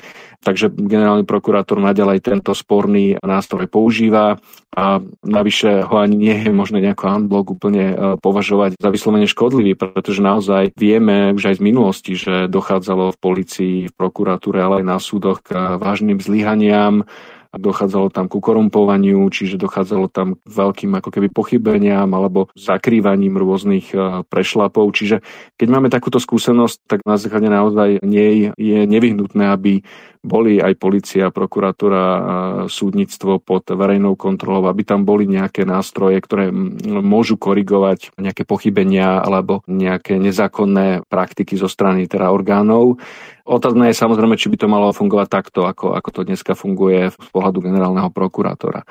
Takže 0.41 0.73
generálny 0.73 1.21
prokurátor 1.21 1.77
naďalej 1.77 2.25
tento 2.25 2.57
sporný 2.57 3.13
nástroj 3.21 3.69
používa 3.69 4.41
a 4.73 4.97
navyše 5.21 5.85
ho 5.85 6.01
ani 6.01 6.17
nie 6.17 6.35
je 6.41 6.49
možné 6.49 6.81
nejako 6.81 7.13
unblock 7.13 7.53
úplne 7.53 8.17
považovať 8.17 8.73
za 8.73 8.89
vyslovene 8.89 9.29
škodlivý, 9.29 9.77
pretože 9.77 10.25
naozaj 10.25 10.73
vieme 10.73 11.37
už 11.37 11.53
aj 11.53 11.55
z 11.59 11.61
minulosti, 11.61 12.13
že 12.17 12.49
dochádzalo 12.49 13.13
v 13.13 13.21
policii, 13.21 13.75
v 13.91 13.93
prokuratúre, 13.93 14.57
ale 14.57 14.81
aj 14.81 14.85
na 14.89 14.97
súdoch 14.97 15.45
k 15.45 15.77
vážnym 15.77 16.17
zlyhaniam, 16.17 17.05
a 17.51 17.55
dochádzalo 17.59 18.07
tam 18.15 18.31
ku 18.31 18.39
korumpovaniu, 18.39 19.27
čiže 19.27 19.59
dochádzalo 19.59 20.07
tam 20.07 20.39
k 20.39 20.47
veľkým 20.47 20.95
ako 20.95 21.09
keby 21.11 21.27
pochybeniam 21.27 22.07
alebo 22.15 22.47
zakrývaním 22.55 23.35
rôznych 23.35 23.91
e, 23.91 24.23
prešlapov. 24.23 24.87
Čiže 24.95 25.19
keď 25.59 25.67
máme 25.67 25.91
takúto 25.91 26.23
skúsenosť, 26.23 26.87
tak 26.87 26.99
na 27.03 27.19
základe 27.19 27.51
naozaj 27.51 27.99
nie 28.07 28.55
je 28.55 28.79
nevyhnutné, 28.87 29.51
aby 29.51 29.83
boli 30.21 30.61
aj 30.61 30.77
policia, 30.77 31.33
prokuratúra, 31.33 32.05
súdnictvo 32.69 33.41
pod 33.41 33.65
verejnou 33.73 34.13
kontrolou, 34.13 34.69
aby 34.69 34.85
tam 34.85 35.01
boli 35.01 35.25
nejaké 35.25 35.65
nástroje, 35.65 36.21
ktoré 36.21 36.53
môžu 37.01 37.41
korigovať 37.41 38.13
nejaké 38.21 38.45
pochybenia 38.45 39.17
alebo 39.17 39.65
nejaké 39.65 40.21
nezákonné 40.21 41.09
praktiky 41.09 41.57
zo 41.57 41.65
strany 41.65 42.05
teda 42.05 42.29
orgánov. 42.29 43.01
Otázne 43.41 43.89
je 43.89 43.97
samozrejme, 43.97 44.37
či 44.37 44.53
by 44.53 44.57
to 44.61 44.67
malo 44.69 44.93
fungovať 44.93 45.27
takto, 45.27 45.65
ako, 45.65 45.97
ako 45.97 46.09
to 46.13 46.21
dneska 46.29 46.53
funguje 46.53 47.09
z 47.09 47.29
pohľadu 47.33 47.57
generálneho 47.65 48.13
prokurátora. 48.13 48.85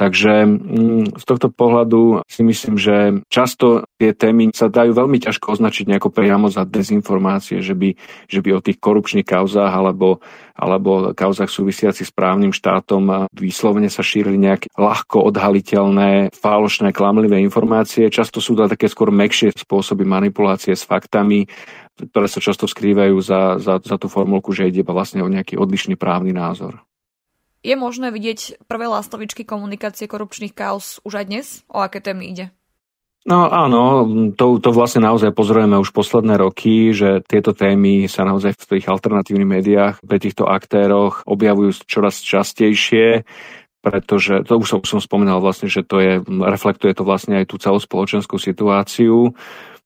Takže 0.00 0.48
mm, 0.48 1.20
z 1.20 1.24
tohto 1.28 1.52
pohľadu 1.52 2.24
si 2.24 2.40
myslím, 2.40 2.80
že 2.80 3.20
často 3.28 3.84
tie 4.00 4.16
témy 4.16 4.48
sa 4.56 4.72
dajú 4.72 4.96
veľmi 4.96 5.20
ťažko 5.20 5.52
označiť 5.52 5.84
nejako 5.84 6.08
priamo 6.08 6.48
za 6.48 6.64
dezinformácie, 6.64 7.60
že 7.60 7.76
by, 7.76 7.92
že 8.24 8.40
by 8.40 8.50
o 8.56 8.64
tých 8.64 8.80
korupčných 8.80 9.28
kauzách 9.28 9.68
alebo, 9.68 10.24
alebo 10.56 11.12
kauzách 11.12 11.52
súvisiacich 11.52 12.08
s 12.08 12.14
právnym 12.14 12.56
štátom 12.56 13.28
výslovne 13.36 13.92
sa 13.92 14.00
šírili 14.00 14.40
nejaké 14.40 14.72
ľahko 14.80 15.28
odhaliteľné, 15.28 16.32
falošné, 16.32 16.96
klamlivé 16.96 17.44
informácie. 17.44 18.08
Často 18.08 18.40
sú 18.40 18.56
to 18.56 18.72
také 18.72 18.88
skôr 18.88 19.12
mekšie 19.12 19.52
spôsoby 19.52 20.08
manipulácie 20.08 20.72
s 20.72 20.88
faktami, 20.88 21.44
ktoré 22.00 22.32
sa 22.32 22.40
často 22.40 22.64
skrývajú 22.64 23.16
za, 23.20 23.60
za, 23.60 23.76
za 23.76 23.96
tú 24.00 24.08
formulku, 24.08 24.56
že 24.56 24.72
ide 24.72 24.80
vlastne 24.88 25.20
o 25.20 25.28
nejaký 25.28 25.60
odlišný 25.60 26.00
právny 26.00 26.32
názor. 26.32 26.80
Je 27.62 27.78
možné 27.78 28.10
vidieť 28.10 28.66
prvé 28.66 28.90
lastovičky 28.90 29.46
komunikácie 29.46 30.10
korupčných 30.10 30.50
kaos 30.50 30.98
už 31.06 31.22
aj 31.22 31.26
dnes? 31.30 31.46
O 31.70 31.78
aké 31.78 32.02
témy 32.02 32.34
ide? 32.34 32.46
No 33.22 33.46
áno, 33.46 34.02
to, 34.34 34.58
to 34.58 34.74
vlastne 34.74 35.06
naozaj 35.06 35.30
pozorujeme 35.30 35.78
už 35.78 35.94
posledné 35.94 36.42
roky, 36.42 36.90
že 36.90 37.22
tieto 37.22 37.54
témy 37.54 38.10
sa 38.10 38.26
naozaj 38.26 38.58
v 38.58 38.66
tých 38.66 38.90
alternatívnych 38.90 39.46
médiách 39.46 39.94
pre 40.02 40.18
týchto 40.18 40.50
aktéroch 40.50 41.22
objavujú 41.22 41.86
čoraz 41.86 42.18
častejšie 42.18 43.22
pretože 43.82 44.46
to 44.46 44.62
už 44.62 44.78
som, 44.78 44.80
som 44.86 45.00
spomínal 45.02 45.42
vlastne, 45.42 45.66
že 45.66 45.82
to 45.82 45.98
je, 45.98 46.22
reflektuje 46.22 46.94
to 46.94 47.02
vlastne 47.02 47.42
aj 47.42 47.50
tú 47.50 47.58
celospoločenskú 47.58 48.38
situáciu. 48.38 49.34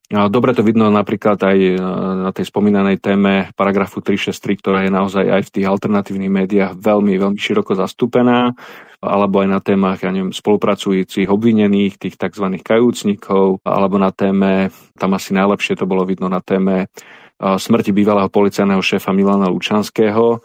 Dobre 0.07 0.55
to 0.55 0.63
vidno 0.63 0.87
napríklad 0.87 1.35
aj 1.43 1.59
e, 1.59 1.75
na 2.23 2.31
tej 2.31 2.47
spomínanej 2.47 3.03
téme 3.03 3.51
paragrafu 3.59 3.99
363, 3.99 4.63
ktorá 4.63 4.79
je 4.87 4.95
naozaj 4.95 5.27
aj 5.27 5.43
v 5.51 5.53
tých 5.59 5.67
alternatívnych 5.67 6.31
médiách 6.31 6.73
veľmi, 6.79 7.19
veľmi 7.19 7.35
široko 7.35 7.75
zastúpená, 7.75 8.55
alebo 9.03 9.43
aj 9.43 9.49
na 9.51 9.59
témach, 9.59 10.07
ja 10.07 10.15
neviem, 10.15 10.31
spolupracujúcich 10.31 11.27
obvinených, 11.27 11.99
tých 11.99 12.15
tzv. 12.15 12.47
kajúcnikov, 12.63 13.59
alebo 13.67 13.99
na 13.99 14.15
téme, 14.15 14.71
tam 14.95 15.19
asi 15.19 15.35
najlepšie 15.35 15.75
to 15.75 15.91
bolo 15.91 16.07
vidno 16.07 16.31
na 16.31 16.39
téme 16.39 16.87
e, 16.87 16.87
smrti 17.43 17.91
bývalého 17.91 18.31
policajného 18.31 18.79
šéfa 18.79 19.11
Milana 19.11 19.51
Lučanského. 19.51 20.39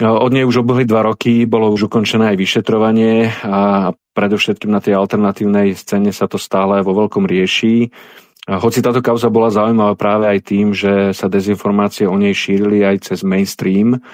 E, 0.00 0.08
od 0.08 0.32
nej 0.32 0.48
už 0.48 0.64
obehli 0.64 0.88
dva 0.88 1.04
roky, 1.04 1.44
bolo 1.44 1.68
už 1.68 1.92
ukončené 1.92 2.32
aj 2.32 2.40
vyšetrovanie 2.40 3.28
a 3.44 3.92
predovšetkým 4.16 4.72
na 4.72 4.80
tej 4.80 4.96
alternatívnej 4.96 5.76
scéne 5.76 6.16
sa 6.16 6.24
to 6.32 6.40
stále 6.40 6.80
vo 6.80 6.96
veľkom 6.96 7.28
rieši. 7.28 7.92
Hoci 8.44 8.84
táto 8.84 9.00
kauza 9.00 9.32
bola 9.32 9.48
zaujímavá 9.48 9.96
práve 9.96 10.28
aj 10.28 10.40
tým, 10.44 10.76
že 10.76 11.16
sa 11.16 11.32
dezinformácie 11.32 12.04
o 12.04 12.12
nej 12.12 12.36
šírili 12.36 12.84
aj 12.84 13.08
cez 13.08 13.24
mainstream, 13.24 14.04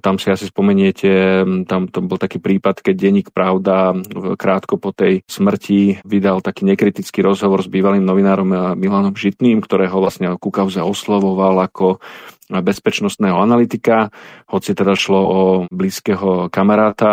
tam 0.00 0.16
si 0.16 0.32
asi 0.32 0.48
spomeniete, 0.48 1.44
tam 1.68 1.84
to 1.86 2.00
bol 2.00 2.16
taký 2.16 2.40
prípad, 2.40 2.80
keď 2.80 2.94
denník 2.96 3.28
Pravda 3.36 3.92
krátko 4.40 4.80
po 4.80 4.96
tej 4.96 5.20
smrti 5.28 6.00
vydal 6.08 6.40
taký 6.40 6.64
nekritický 6.64 7.20
rozhovor 7.20 7.60
s 7.60 7.68
bývalým 7.68 8.02
novinárom 8.02 8.78
Milanom 8.80 9.12
Žitným, 9.12 9.60
ktorého 9.60 10.00
vlastne 10.00 10.32
ku 10.40 10.48
kauze 10.48 10.80
oslovoval 10.80 11.68
ako 11.68 12.00
bezpečnostného 12.50 13.38
analytika, 13.38 14.10
hoci 14.50 14.74
teda 14.74 14.98
šlo 14.98 15.20
o 15.22 15.40
blízkeho 15.70 16.50
kamaráta 16.50 17.12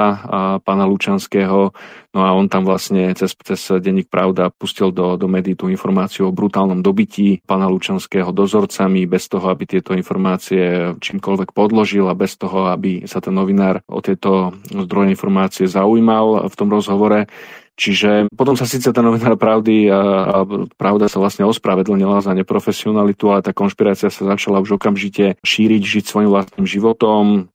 pána 0.65 0.89
Lučanského, 0.89 1.71
no 2.17 2.19
a 2.25 2.33
on 2.33 2.49
tam 2.49 2.65
vlastne 2.65 3.13
cez, 3.13 3.37
cez 3.37 3.61
denník 3.77 4.09
Pravda 4.09 4.49
pustil 4.49 4.89
do, 4.89 5.13
do 5.21 5.29
médií 5.29 5.53
tú 5.53 5.69
informáciu 5.69 6.27
o 6.27 6.35
brutálnom 6.35 6.81
dobití 6.81 7.45
pána 7.45 7.69
Lučanského 7.69 8.33
dozorcami, 8.33 9.05
bez 9.05 9.29
toho, 9.29 9.53
aby 9.53 9.69
tieto 9.69 9.93
informácie 9.93 10.97
čímkoľvek 10.97 11.53
podložil 11.53 12.09
a 12.09 12.17
bez 12.17 12.33
toho, 12.41 12.73
aby 12.73 13.05
sa 13.05 13.21
ten 13.21 13.37
novinár 13.37 13.85
o 13.85 14.01
tieto 14.01 14.57
zdroje 14.73 15.13
informácie 15.13 15.69
zaujímal 15.69 16.49
v 16.49 16.55
tom 16.57 16.73
rozhovore. 16.73 17.29
Čiže 17.77 18.33
potom 18.33 18.57
sa 18.57 18.65
síce 18.65 18.89
tá 18.89 19.05
novinár 19.05 19.37
pravdy 19.37 19.85
a, 19.93 20.01
a 20.01 20.37
pravda 20.81 21.05
sa 21.05 21.21
vlastne 21.21 21.45
ospravedlnila 21.45 22.25
za 22.25 22.33
neprofesionalitu, 22.33 23.29
ale 23.29 23.45
tá 23.45 23.53
konšpirácia 23.53 24.09
sa 24.09 24.33
začala 24.33 24.65
už 24.65 24.81
okamžite 24.81 25.37
šíriť, 25.45 25.81
žiť 25.85 26.03
svojim 26.09 26.33
vlastným 26.33 26.65
životom, 26.65 27.53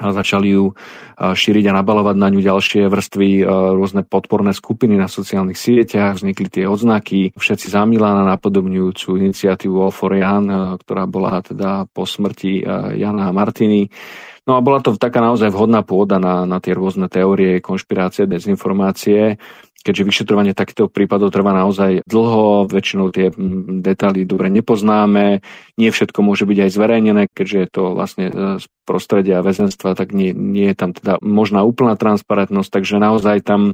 začali 0.00 0.48
ju 0.56 0.72
šíriť 1.20 1.64
a 1.68 1.76
nabalovať 1.76 2.16
na 2.16 2.32
ňu 2.32 2.40
ďalšie 2.40 2.88
vrstvy, 2.88 3.44
rôzne 3.76 4.02
podporné 4.08 4.56
skupiny 4.56 4.96
na 4.96 5.04
sociálnych 5.04 5.60
sieťach, 5.60 6.16
vznikli 6.16 6.48
tie 6.48 6.64
odznaky, 6.64 7.36
všetci 7.36 7.68
za 7.68 7.84
Milána 7.84 8.24
napodobňujúcu 8.24 9.20
iniciatívu 9.20 9.76
All 9.76 9.92
for 9.92 10.16
Jan, 10.16 10.48
ktorá 10.80 11.04
bola 11.04 11.44
teda 11.44 11.84
po 11.92 12.08
smrti 12.08 12.64
Jana 12.96 13.28
Martiny. 13.36 13.92
No 14.48 14.56
a 14.56 14.64
bola 14.64 14.80
to 14.80 14.96
taká 14.96 15.20
naozaj 15.20 15.52
vhodná 15.52 15.84
pôda 15.84 16.16
na, 16.16 16.48
na 16.48 16.58
tie 16.58 16.72
rôzne 16.72 17.12
teórie, 17.12 17.60
konšpirácie, 17.60 18.24
dezinformácie, 18.24 19.36
keďže 19.80 20.08
vyšetrovanie 20.08 20.52
takýchto 20.52 20.92
prípadov 20.92 21.32
trvá 21.32 21.56
naozaj 21.56 22.04
dlho, 22.04 22.68
väčšinou 22.68 23.08
tie 23.12 23.32
detaily 23.80 24.28
dobre 24.28 24.52
nepoznáme, 24.52 25.40
nie 25.80 25.90
všetko 25.90 26.20
môže 26.20 26.44
byť 26.44 26.58
aj 26.68 26.70
zverejnené, 26.70 27.22
keďže 27.32 27.56
je 27.56 27.68
to 27.72 27.82
vlastne 27.96 28.26
e, 28.28 28.32
z 28.60 28.64
prostredia 28.84 29.40
väzenstva, 29.40 29.96
tak 29.96 30.12
nie, 30.12 30.36
nie 30.36 30.68
je 30.72 30.76
tam 30.76 30.90
teda 30.92 31.22
možná 31.24 31.64
úplná 31.64 31.96
transparentnosť, 31.96 32.70
takže 32.70 32.96
naozaj 33.00 33.46
tam 33.46 33.72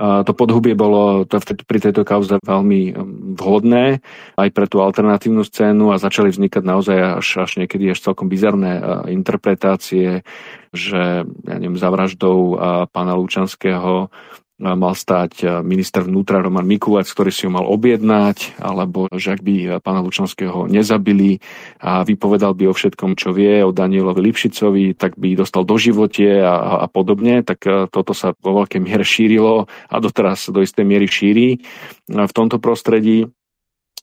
to 0.00 0.32
podhubie 0.32 0.72
bolo 0.72 1.28
to 1.28 1.36
pri 1.68 1.78
tejto 1.78 2.08
kauze 2.08 2.32
veľmi 2.40 2.96
um, 2.96 3.36
vhodné 3.36 4.00
aj 4.40 4.48
pre 4.48 4.64
tú 4.64 4.80
alternatívnu 4.80 5.44
scénu 5.44 5.92
a 5.92 6.00
začali 6.00 6.32
vznikať 6.32 6.62
naozaj 6.64 6.98
až, 7.20 7.28
až 7.44 7.50
niekedy 7.60 7.92
až 7.92 8.00
celkom 8.00 8.32
bizarné 8.32 8.80
interpretácie, 9.12 10.24
že 10.72 11.28
ja 11.28 11.56
neviem, 11.60 11.76
za 11.76 11.92
vraždou 11.92 12.56
pána 12.88 13.12
Lučanského 13.20 14.08
mal 14.60 14.92
stať 14.92 15.64
minister 15.64 16.04
vnútra 16.04 16.44
Roman 16.44 16.68
Mikulec, 16.68 17.08
ktorý 17.08 17.32
si 17.32 17.48
ho 17.48 17.52
mal 17.52 17.64
objednať, 17.64 18.60
alebo 18.60 19.08
že 19.16 19.34
ak 19.34 19.40
by 19.40 19.80
pána 19.80 20.04
Lučanského 20.04 20.68
nezabili 20.68 21.40
a 21.80 22.04
vypovedal 22.04 22.52
by 22.52 22.68
o 22.68 22.76
všetkom, 22.76 23.16
čo 23.16 23.32
vie, 23.32 23.64
o 23.64 23.72
Danielovi 23.72 24.20
Lipšicovi, 24.30 24.94
tak 24.94 25.16
by 25.16 25.32
dostal 25.32 25.64
do 25.64 25.80
živote 25.80 26.44
a, 26.44 26.84
a 26.84 26.86
podobne, 26.92 27.40
tak 27.40 27.64
toto 27.88 28.12
sa 28.12 28.36
vo 28.44 28.60
veľkej 28.60 28.80
miere 28.84 29.02
šírilo 29.02 29.64
a 29.88 29.96
doteraz 29.96 30.52
do 30.52 30.60
istej 30.60 30.84
miery 30.84 31.08
šíri 31.08 31.48
v 32.06 32.32
tomto 32.36 32.60
prostredí. 32.60 33.32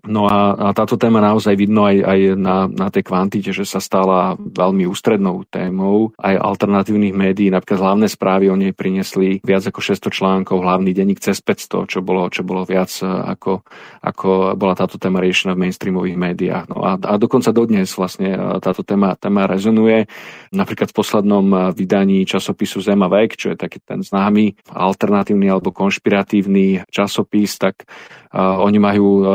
No 0.05 0.29
a, 0.29 0.53
a 0.53 0.67
táto 0.77 0.93
téma 0.93 1.17
naozaj 1.17 1.57
vidno 1.57 1.81
aj, 1.89 1.97
aj 2.05 2.19
na, 2.38 2.69
na 2.69 2.88
tej 2.93 3.10
kvantite, 3.10 3.49
že 3.49 3.65
sa 3.65 3.81
stala 3.81 4.38
veľmi 4.38 4.86
ústrednou 4.86 5.41
témou. 5.49 6.13
Aj 6.21 6.38
alternatívnych 6.38 7.17
médií, 7.17 7.49
napríklad 7.49 7.81
hlavné 7.81 8.05
správy 8.05 8.53
o 8.53 8.55
nej 8.60 8.77
priniesli 8.77 9.41
viac 9.41 9.65
ako 9.65 9.81
600 9.81 10.13
článkov, 10.13 10.62
hlavný 10.62 10.93
denník 10.93 11.17
cez 11.17 11.41
500, 11.41 11.89
čo 11.89 11.99
bolo, 12.05 12.29
čo 12.29 12.45
bolo 12.45 12.62
viac 12.62 12.93
e, 13.01 13.10
ako, 13.10 13.65
ako 14.05 14.53
bola 14.53 14.77
táto 14.77 15.01
téma 15.01 15.17
riešená 15.17 15.57
v 15.57 15.65
mainstreamových 15.65 16.17
médiách. 16.17 16.65
No 16.69 16.86
a, 16.86 17.01
a 17.01 17.13
dokonca 17.17 17.49
dodnes 17.49 17.89
vlastne 17.97 18.38
e, 18.38 18.39
táto 18.62 18.86
téma, 18.86 19.17
téma 19.17 19.49
rezonuje. 19.49 20.05
Napríklad 20.53 20.93
v 20.93 20.97
poslednom 20.97 21.45
e, 21.49 21.57
vydaní 21.73 22.21
časopisu 22.29 22.86
Zema 22.86 23.10
vek, 23.10 23.33
čo 23.33 23.49
je 23.49 23.57
taký 23.57 23.81
ten 23.81 24.05
známy 24.05 24.53
alternatívny 24.69 25.49
alebo 25.49 25.73
konšpiratívny 25.73 26.86
časopis, 26.91 27.57
tak 27.57 27.88
uh, 28.33 28.60
oni 28.62 28.79
majú 28.81 29.07
uh, 29.07 29.25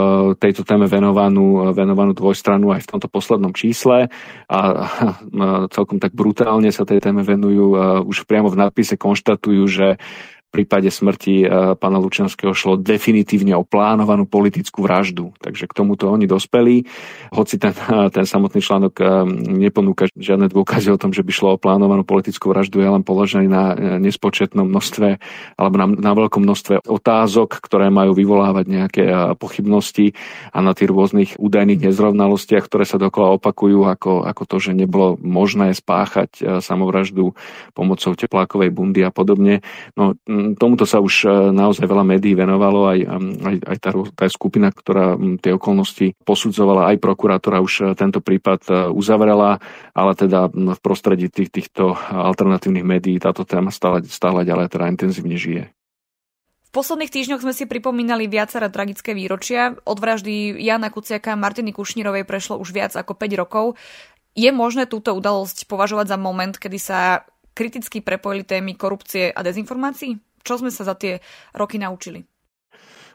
tejto 0.52 0.68
téme 0.68 0.84
venovanú, 0.84 1.72
venovanú 1.72 2.12
dvojstranu 2.12 2.76
aj 2.76 2.84
v 2.84 2.90
tomto 2.92 3.08
poslednom 3.08 3.56
čísle 3.56 4.12
a 4.52 4.58
celkom 5.72 5.96
tak 5.96 6.12
brutálne 6.12 6.68
sa 6.68 6.84
tej 6.84 7.00
téme 7.00 7.24
venujú. 7.24 7.72
Už 8.04 8.28
priamo 8.28 8.52
v 8.52 8.60
nadpise 8.60 9.00
konštatujú, 9.00 9.64
že 9.64 9.96
prípade 10.52 10.92
smrti 10.92 11.34
e, 11.42 11.46
pána 11.80 11.96
Lučanského 11.96 12.52
šlo 12.52 12.76
definitívne 12.76 13.56
o 13.56 13.64
plánovanú 13.64 14.28
politickú 14.28 14.84
vraždu. 14.84 15.32
Takže 15.40 15.64
k 15.64 15.72
tomuto 15.72 16.12
oni 16.12 16.28
dospeli. 16.28 16.84
Hoci 17.32 17.56
ten, 17.56 17.72
ten 18.12 18.28
samotný 18.28 18.60
článok 18.60 18.94
e, 19.00 19.04
neponúka 19.56 20.12
žiadne 20.12 20.52
dôkazy 20.52 20.92
o 20.92 21.00
tom, 21.00 21.16
že 21.16 21.24
by 21.24 21.32
šlo 21.32 21.48
o 21.56 21.62
plánovanú 21.62 22.04
politickú 22.04 22.52
vraždu, 22.52 22.84
je 22.84 22.92
len 22.92 23.00
položený 23.00 23.48
na 23.48 23.72
e, 23.72 23.96
nespočetnom 24.04 24.68
množstve 24.68 25.08
alebo 25.56 25.74
na, 25.80 25.86
na 25.88 26.12
veľkom 26.12 26.44
množstve 26.44 26.84
otázok, 26.84 27.56
ktoré 27.64 27.88
majú 27.88 28.12
vyvolávať 28.12 28.64
nejaké 28.68 29.04
pochybnosti 29.40 30.12
a 30.52 30.60
na 30.60 30.76
tých 30.76 30.92
rôznych 30.92 31.30
údajných 31.40 31.88
nezrovnalostiach, 31.88 32.68
ktoré 32.68 32.84
sa 32.84 33.00
dokola 33.00 33.40
opakujú, 33.40 33.88
ako, 33.88 34.28
ako 34.28 34.42
to, 34.44 34.56
že 34.60 34.76
nebolo 34.76 35.16
možné 35.22 35.72
spáchať 35.72 36.60
samovraždu 36.60 37.32
pomocou 37.72 38.12
teplákovej 38.12 38.74
bundy 38.74 39.00
a 39.06 39.14
podobne. 39.14 39.64
No, 39.94 40.18
tomuto 40.58 40.84
sa 40.84 40.98
už 41.02 41.14
e, 41.24 41.28
naozaj 41.52 41.86
veľa 41.86 42.04
médií 42.06 42.36
venovalo, 42.36 42.90
aj, 42.90 43.00
aj, 43.42 43.56
aj 43.66 43.76
tá, 43.80 43.90
tá 44.14 44.26
skupina, 44.28 44.68
ktorá 44.70 45.18
tie 45.40 45.52
okolnosti 45.54 46.16
posudzovala, 46.22 46.92
aj 46.94 47.02
prokurátora 47.02 47.64
už 47.64 47.72
e, 47.80 47.82
tento 47.94 48.20
prípad 48.20 48.92
uzavrela, 48.92 49.62
ale 49.92 50.12
teda 50.14 50.50
v 50.52 50.80
prostredí 50.80 51.28
tých, 51.30 51.50
týchto 51.52 51.94
alternatívnych 52.10 52.86
médií 52.86 53.16
táto 53.20 53.46
téma 53.46 53.70
stále, 53.72 54.04
stále 54.06 54.46
ďalej 54.46 54.72
teda 54.72 54.90
intenzívne 54.90 55.36
žije. 55.38 55.64
V 56.72 56.80
posledných 56.80 57.12
týždňoch 57.12 57.44
sme 57.44 57.52
si 57.52 57.68
pripomínali 57.68 58.24
viaceré 58.32 58.72
tragické 58.72 59.12
výročia. 59.12 59.76
Od 59.84 59.98
vraždy 60.00 60.56
Jana 60.56 60.88
Kuciaka 60.88 61.36
a 61.36 61.40
Martiny 61.40 61.68
Kušnírovej 61.68 62.24
prešlo 62.24 62.56
už 62.56 62.72
viac 62.72 62.96
ako 62.96 63.12
5 63.12 63.36
rokov. 63.36 63.76
Je 64.32 64.48
možné 64.48 64.88
túto 64.88 65.12
udalosť 65.12 65.68
považovať 65.68 66.16
za 66.16 66.16
moment, 66.16 66.56
kedy 66.56 66.78
sa 66.80 67.28
kriticky 67.52 68.00
prepojili 68.00 68.48
témy 68.48 68.72
korupcie 68.80 69.28
a 69.28 69.44
dezinformácií? 69.44 70.16
Čo 70.42 70.62
sme 70.62 70.70
sa 70.74 70.86
za 70.86 70.94
tie 70.98 71.22
roky 71.54 71.78
naučili? 71.78 72.22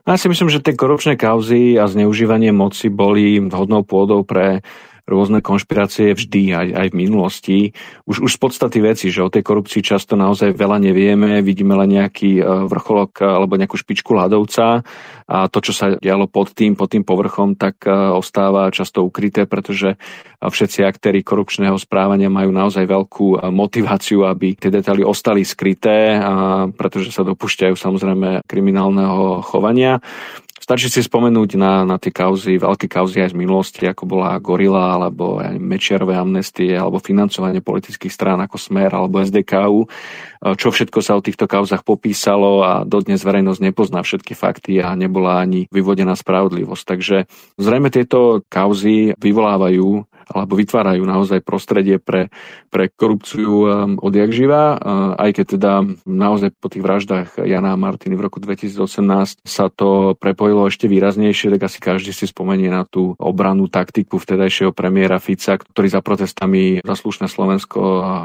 Ja 0.07 0.15
si 0.15 0.31
myslím, 0.31 0.47
že 0.47 0.63
tie 0.63 0.71
korupčné 0.71 1.19
kauzy 1.19 1.75
a 1.75 1.83
zneužívanie 1.83 2.55
moci 2.55 2.87
boli 2.87 3.43
vhodnou 3.43 3.83
pôdou 3.83 4.23
pre 4.23 4.63
rôzne 5.07 5.39
konšpirácie 5.39 6.11
vždy, 6.11 6.51
aj, 6.51 6.67
aj 6.75 6.87
v 6.91 6.99
minulosti. 6.99 7.57
Už, 8.03 8.27
už 8.27 8.31
z 8.35 8.39
podstaty 8.43 8.83
veci, 8.83 9.07
že 9.07 9.23
o 9.23 9.31
tej 9.31 9.41
korupcii 9.41 9.79
často 9.79 10.19
naozaj 10.19 10.51
veľa 10.51 10.83
nevieme, 10.83 11.39
vidíme 11.39 11.73
len 11.79 11.95
nejaký 11.95 12.37
e, 12.37 12.67
vrcholok 12.67 13.23
alebo 13.23 13.55
nejakú 13.55 13.79
špičku 13.79 14.11
ľadovca 14.11 14.83
a 15.27 15.37
to, 15.47 15.59
čo 15.63 15.71
sa 15.71 15.85
dialo 15.95 16.27
pod 16.27 16.51
tým, 16.51 16.75
pod 16.75 16.91
tým 16.91 17.07
povrchom, 17.07 17.55
tak 17.55 17.87
e, 17.87 17.91
ostáva 17.91 18.67
často 18.69 19.07
ukryté, 19.07 19.47
pretože 19.47 19.95
všetci 20.43 20.83
aktéry 20.83 21.23
korupčného 21.23 21.79
správania 21.79 22.27
majú 22.27 22.51
naozaj 22.51 22.83
veľkú 22.83 23.39
e, 23.39 23.47
motiváciu, 23.47 24.27
aby 24.27 24.59
tie 24.59 24.67
detaily 24.67 25.07
ostali 25.07 25.47
skryté, 25.47 26.19
pretože 26.75 27.15
sa 27.15 27.23
dopúšťajú 27.23 27.79
samozrejme 27.79 28.43
kriminálneho 28.43 29.39
chovania. 29.39 30.03
Stačí 30.57 30.89
si 30.89 31.05
spomenúť 31.05 31.53
na, 31.53 31.85
na 31.85 32.01
tie 32.01 32.09
kauzy, 32.09 32.57
veľké 32.57 32.89
kauzy 32.89 33.21
aj 33.21 33.31
z 33.31 33.39
minulosti, 33.39 33.85
ako 33.85 34.09
bola 34.09 34.41
Gorila, 34.41 34.97
alebo 34.97 35.37
aj 35.37 35.55
Mečiarové 35.61 36.17
amnestie, 36.17 36.73
alebo 36.73 36.97
financovanie 36.97 37.61
politických 37.61 38.09
strán 38.09 38.41
ako 38.41 38.57
Smer, 38.57 38.89
alebo 38.89 39.21
SDKU, 39.21 39.85
čo 40.57 40.67
všetko 40.73 40.99
sa 40.99 41.13
o 41.13 41.21
týchto 41.21 41.45
kauzach 41.45 41.85
popísalo 41.85 42.65
a 42.65 42.71
dodnes 42.83 43.21
verejnosť 43.21 43.61
nepozná 43.61 44.01
všetky 44.01 44.33
fakty 44.33 44.81
a 44.81 44.97
nebola 44.97 45.45
ani 45.45 45.69
vyvodená 45.69 46.17
spravodlivosť. 46.17 46.83
Takže 46.83 47.17
zrejme 47.61 47.93
tieto 47.93 48.41
kauzy 48.49 49.13
vyvolávajú 49.21 50.09
alebo 50.31 50.59
vytvárajú 50.59 51.03
naozaj 51.03 51.43
prostredie 51.43 51.97
pre, 51.97 52.29
pre 52.69 52.91
korupciu 52.91 53.51
um, 53.63 53.67
odjak 54.01 54.31
živa, 54.31 54.79
aj 55.17 55.31
keď 55.33 55.45
teda 55.57 55.71
naozaj 56.03 56.55
po 56.57 56.67
tých 56.67 56.83
vraždách 56.83 57.27
Jana 57.43 57.75
a 57.75 57.79
Martiny 57.79 58.15
v 58.15 58.25
roku 58.27 58.39
2018 58.43 59.43
sa 59.43 59.65
to 59.71 60.13
prepojilo 60.17 60.67
ešte 60.67 60.89
výraznejšie, 60.89 61.53
tak 61.55 61.67
asi 61.67 61.79
každý 61.79 62.11
si 62.11 62.27
spomenie 62.27 62.67
na 62.67 62.83
tú 62.83 63.15
obranú 63.19 63.67
taktiku 63.71 64.19
vtedajšieho 64.19 64.71
premiéra 64.71 65.19
Fica, 65.21 65.59
ktorý 65.59 65.87
za 65.87 66.01
protestami 66.03 66.79
za 66.83 66.95
slušné 66.95 67.27
Slovensko 67.27 67.79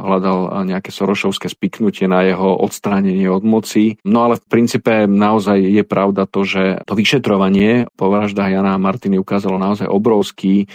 hľadal 0.06 0.66
nejaké 0.66 0.90
sorošovské 0.94 1.50
spiknutie 1.50 2.06
na 2.06 2.24
jeho 2.26 2.58
odstránenie 2.58 3.26
od 3.30 3.42
moci. 3.42 3.98
No 4.06 4.26
ale 4.26 4.38
v 4.38 4.46
princípe 4.46 5.06
naozaj 5.06 5.58
je 5.58 5.84
pravda 5.86 6.26
to, 6.26 6.42
že 6.46 6.82
to 6.86 6.94
vyšetrovanie 6.94 7.90
po 7.94 8.08
vraždách 8.10 8.50
Jana 8.52 8.74
a 8.76 8.82
Martiny 8.82 9.18
ukázalo 9.18 9.58
naozaj 9.60 9.88
obrovský 9.88 10.66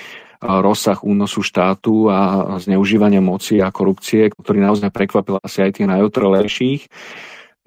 rozsah 0.42 1.02
únosu 1.02 1.42
štátu 1.42 2.10
a 2.14 2.58
zneužívania 2.62 3.22
moci 3.22 3.58
a 3.62 3.74
korupcie, 3.74 4.30
ktorý 4.34 4.62
naozaj 4.62 4.94
prekvapil 4.94 5.42
asi 5.42 5.66
aj 5.66 5.72
tých 5.82 5.90
najotrelejších. 5.90 6.82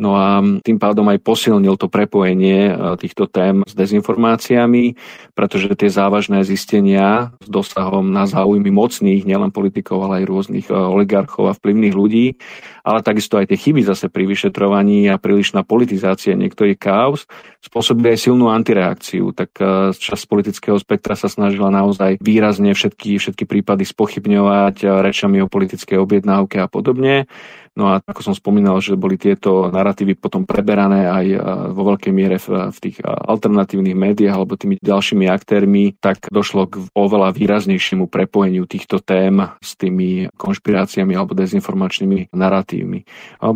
No 0.00 0.16
a 0.16 0.40
tým 0.40 0.80
pádom 0.80 1.04
aj 1.12 1.20
posilnil 1.20 1.76
to 1.76 1.92
prepojenie 1.92 2.72
e, 2.72 2.74
týchto 2.96 3.28
tém 3.28 3.60
s 3.68 3.76
dezinformáciami, 3.76 4.96
pretože 5.36 5.68
tie 5.76 5.92
závažné 5.92 6.40
zistenia 6.48 7.36
s 7.44 7.48
dosahom 7.52 8.08
na 8.08 8.24
záujmy 8.24 8.72
mocných, 8.72 9.28
nielen 9.28 9.52
politikov, 9.52 10.08
ale 10.08 10.24
aj 10.24 10.30
rôznych 10.32 10.66
e, 10.66 10.74
oligarchov 10.74 11.52
a 11.52 11.56
vplyvných 11.56 11.92
ľudí, 11.92 12.40
ale 12.80 13.04
takisto 13.04 13.36
aj 13.36 13.52
tie 13.52 13.60
chyby 13.60 13.84
zase 13.84 14.08
pri 14.08 14.24
vyšetrovaní 14.24 15.12
a 15.12 15.20
prílišná 15.20 15.68
politizácia 15.68 16.32
niektorých 16.32 16.80
kauz 16.80 17.28
spôsobili 17.60 18.16
aj 18.16 18.24
silnú 18.24 18.48
antireakciu. 18.48 19.36
Tak 19.36 19.50
e, 19.60 19.92
časť 19.92 20.24
politického 20.32 20.80
spektra 20.80 21.12
sa 21.12 21.28
snažila 21.28 21.68
naozaj 21.68 22.24
výrazne 22.24 22.72
všetky, 22.72 23.20
všetky 23.20 23.44
prípady 23.44 23.84
spochybňovať 23.84 25.04
rečami 25.04 25.44
o 25.44 25.52
politickej 25.52 26.00
objednávke 26.00 26.56
a 26.56 26.72
podobne. 26.72 27.28
No 27.78 27.94
a 27.94 28.02
ako 28.02 28.20
som 28.26 28.34
spomínal, 28.34 28.82
že 28.82 28.98
boli 28.98 29.14
tieto 29.14 29.70
narratívy 29.70 30.18
potom 30.18 30.42
preberané 30.42 31.06
aj 31.06 31.26
e, 31.30 31.38
vo 31.70 31.82
veľkej 31.94 32.12
miere 32.12 32.42
v, 32.42 32.66
v 32.74 32.78
tých 32.82 32.96
e, 32.98 33.06
alternatívnych 33.06 33.94
médiách 33.94 34.34
alebo 34.34 34.58
tými 34.58 34.82
ďalšími 34.82 35.30
aktérmi, 35.30 35.94
tak 36.02 36.26
došlo 36.34 36.66
k 36.66 36.82
oveľa 36.98 37.30
výraznejšiemu 37.30 38.10
prepojeniu 38.10 38.66
týchto 38.66 38.98
tém 38.98 39.38
s 39.62 39.78
tými 39.78 40.26
konšpiráciami 40.34 41.14
alebo 41.14 41.38
dezinformačnými 41.38 42.34
narratívmi. 42.34 43.06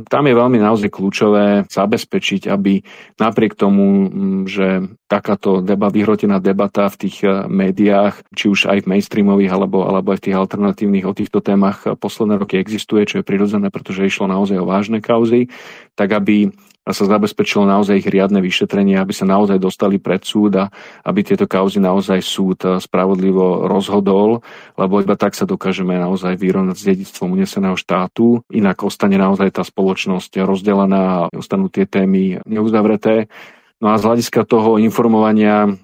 Tam 0.06 0.24
je 0.30 0.34
veľmi 0.34 0.58
naozaj 0.62 0.94
kľúčové 0.94 1.66
zabezpečiť, 1.66 2.46
aby 2.46 2.86
napriek 3.18 3.58
tomu, 3.58 4.08
že 4.46 4.94
takáto 5.14 5.62
deba, 5.62 5.94
vyhrotená 5.94 6.42
debata 6.42 6.90
v 6.90 7.06
tých 7.06 7.22
e, 7.22 7.46
médiách, 7.46 8.26
či 8.34 8.50
už 8.50 8.66
aj 8.66 8.82
v 8.82 8.90
mainstreamových 8.98 9.54
alebo, 9.54 9.86
alebo 9.86 10.10
aj 10.10 10.18
v 10.18 10.24
tých 10.30 10.38
alternatívnych 10.42 11.06
o 11.06 11.14
týchto 11.14 11.38
témach 11.38 11.86
posledné 11.86 12.42
roky 12.42 12.58
existuje, 12.58 13.06
čo 13.06 13.22
je 13.22 13.24
prirodzené, 13.24 13.70
pretože 13.70 13.94
že 13.94 14.10
išlo 14.10 14.26
naozaj 14.26 14.58
o 14.58 14.66
vážne 14.66 14.98
kauzy, 14.98 15.46
tak 15.94 16.10
aby 16.10 16.50
sa 16.92 17.08
zabezpečilo 17.08 17.64
naozaj 17.64 18.04
ich 18.04 18.08
riadne 18.12 18.44
vyšetrenie, 18.44 19.00
aby 19.00 19.16
sa 19.16 19.24
naozaj 19.24 19.56
dostali 19.56 19.96
pred 19.96 20.20
súd 20.20 20.60
a 20.60 20.68
aby 21.08 21.24
tieto 21.24 21.48
kauzy 21.48 21.80
naozaj 21.80 22.20
súd 22.20 22.60
eh, 22.68 22.76
spravodlivo 22.76 23.64
rozhodol, 23.64 24.44
lebo 24.76 25.00
iba 25.00 25.16
tak 25.16 25.32
sa 25.32 25.48
dokážeme 25.48 25.96
naozaj 25.96 26.36
vyrovnať 26.36 26.76
s 26.76 26.84
dedictvom 26.84 27.32
uneseného 27.32 27.78
štátu, 27.78 28.44
inak 28.52 28.84
ostane 28.84 29.16
naozaj 29.16 29.48
tá 29.56 29.64
spoločnosť 29.64 30.44
rozdelená 30.44 31.24
a 31.24 31.28
ostanú 31.32 31.72
tie 31.72 31.88
témy 31.88 32.44
neuzavreté. 32.44 33.32
No 33.84 33.92
a 33.92 34.00
z 34.00 34.08
hľadiska 34.08 34.48
toho 34.48 34.80
informovania 34.80 35.76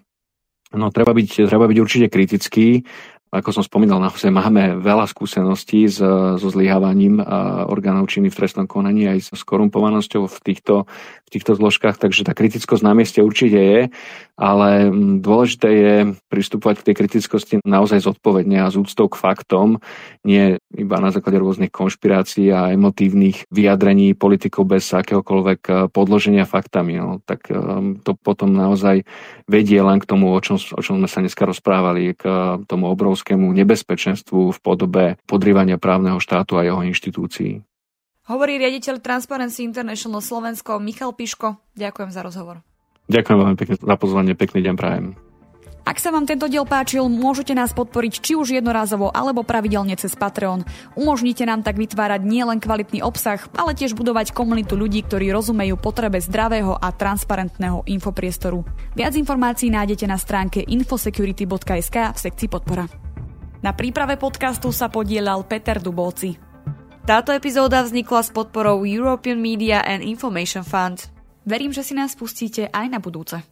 No, 0.70 0.94
treba 0.94 1.10
byť, 1.10 1.50
treba 1.50 1.66
byť 1.66 1.78
určite 1.82 2.06
kritický 2.06 2.86
ako 3.30 3.50
som 3.54 3.62
spomínal, 3.62 4.02
naozaj 4.02 4.34
máme 4.34 4.82
veľa 4.82 5.06
skúseností 5.06 5.86
s, 5.86 6.02
so 6.36 6.48
zlyhávaním 6.50 7.22
orgánov 7.70 8.10
činy 8.10 8.26
v 8.26 8.38
trestnom 8.42 8.66
konaní 8.66 9.06
aj 9.06 9.30
s 9.38 9.42
korumpovanosťou 9.46 10.26
v 10.26 10.38
týchto, 10.42 10.90
v 11.30 11.38
týchto 11.38 11.54
zložkách, 11.54 11.94
takže 11.94 12.26
tá 12.26 12.34
kritickosť 12.34 12.82
na 12.82 12.90
mieste 12.90 13.22
určite 13.22 13.54
je, 13.54 13.80
ale 14.34 14.90
dôležité 15.22 15.68
je 15.70 15.94
pristupovať 16.26 16.82
k 16.82 16.86
tej 16.90 16.94
kritickosti 16.98 17.54
naozaj 17.62 18.02
zodpovedne 18.02 18.66
a 18.66 18.72
z 18.72 18.82
úctou 18.82 19.06
k 19.06 19.20
faktom, 19.20 19.78
nie 20.26 20.58
iba 20.74 20.96
na 20.98 21.14
základe 21.14 21.38
rôznych 21.38 21.70
konšpirácií 21.70 22.50
a 22.50 22.74
emotívnych 22.74 23.46
vyjadrení 23.52 24.18
politikov 24.18 24.66
bez 24.66 24.88
akéhokoľvek 24.90 25.60
e, 25.68 25.72
podloženia 25.92 26.48
faktami. 26.48 26.98
No, 26.98 27.20
tak 27.22 27.46
e, 27.52 27.56
to 28.00 28.16
potom 28.16 28.56
naozaj 28.56 29.06
vedie 29.46 29.78
len 29.84 30.00
k 30.00 30.08
tomu, 30.08 30.32
o 30.32 30.40
čom, 30.40 30.56
o 30.56 30.80
čom 30.82 30.98
sme 30.98 31.08
sa 31.08 31.22
dneska 31.22 31.46
rozprávali, 31.46 32.16
k 32.16 32.24
tomu 32.66 32.90
obrovskému 32.90 33.19
obrovskému 33.20 33.52
nebezpečenstvu 33.52 34.56
v 34.56 34.58
podobe 34.64 35.04
podrývania 35.28 35.76
právneho 35.76 36.16
štátu 36.16 36.56
a 36.56 36.64
jeho 36.64 36.80
inštitúcií. 36.80 37.60
Hovorí 38.32 38.56
riaditeľ 38.56 39.04
Transparency 39.04 39.68
International 39.68 40.24
Slovensko 40.24 40.80
Michal 40.80 41.12
Piško. 41.12 41.60
Ďakujem 41.76 42.08
za 42.08 42.24
rozhovor. 42.24 42.64
Ďakujem 43.12 43.36
veľmi 43.36 43.56
pekne 43.60 43.76
za 43.76 43.96
pozvanie, 44.00 44.32
pekný 44.32 44.64
deň 44.64 44.74
prajem. 44.80 45.06
Ak 45.84 45.98
sa 45.98 46.14
vám 46.14 46.24
tento 46.24 46.46
diel 46.46 46.64
páčil, 46.64 47.02
môžete 47.10 47.50
nás 47.50 47.74
podporiť 47.74 48.22
či 48.22 48.32
už 48.38 48.54
jednorázovo 48.54 49.10
alebo 49.10 49.42
pravidelne 49.42 49.98
cez 49.98 50.14
Patreon. 50.14 50.62
Umožnite 50.94 51.42
nám 51.42 51.66
tak 51.66 51.76
vytvárať 51.76 52.22
nielen 52.22 52.62
kvalitný 52.62 53.02
obsah, 53.02 53.42
ale 53.58 53.74
tiež 53.74 53.98
budovať 53.98 54.30
komunitu 54.30 54.78
ľudí, 54.78 55.02
ktorí 55.04 55.34
rozumejú 55.34 55.74
potrebe 55.76 56.22
zdravého 56.22 56.78
a 56.78 56.94
transparentného 56.94 57.82
infopriestoru. 57.90 58.62
Viac 58.94 59.18
informácií 59.18 59.68
nájdete 59.74 60.06
na 60.06 60.16
stránke 60.16 60.62
infosecurity.sk 60.62 61.96
v 62.14 62.18
sekcii 62.22 62.48
podpora. 62.48 63.09
Na 63.60 63.76
príprave 63.76 64.16
podcastu 64.16 64.72
sa 64.72 64.88
podielal 64.88 65.44
Peter 65.44 65.76
Dubovci. 65.76 66.40
Táto 67.04 67.28
epizóda 67.28 67.84
vznikla 67.84 68.24
s 68.24 68.32
podporou 68.32 68.88
European 68.88 69.36
Media 69.36 69.84
and 69.84 70.00
Information 70.00 70.64
Fund. 70.64 71.12
Verím, 71.44 71.68
že 71.68 71.84
si 71.84 71.92
nás 71.92 72.16
pustíte 72.16 72.72
aj 72.72 72.86
na 72.88 72.96
budúce. 72.96 73.49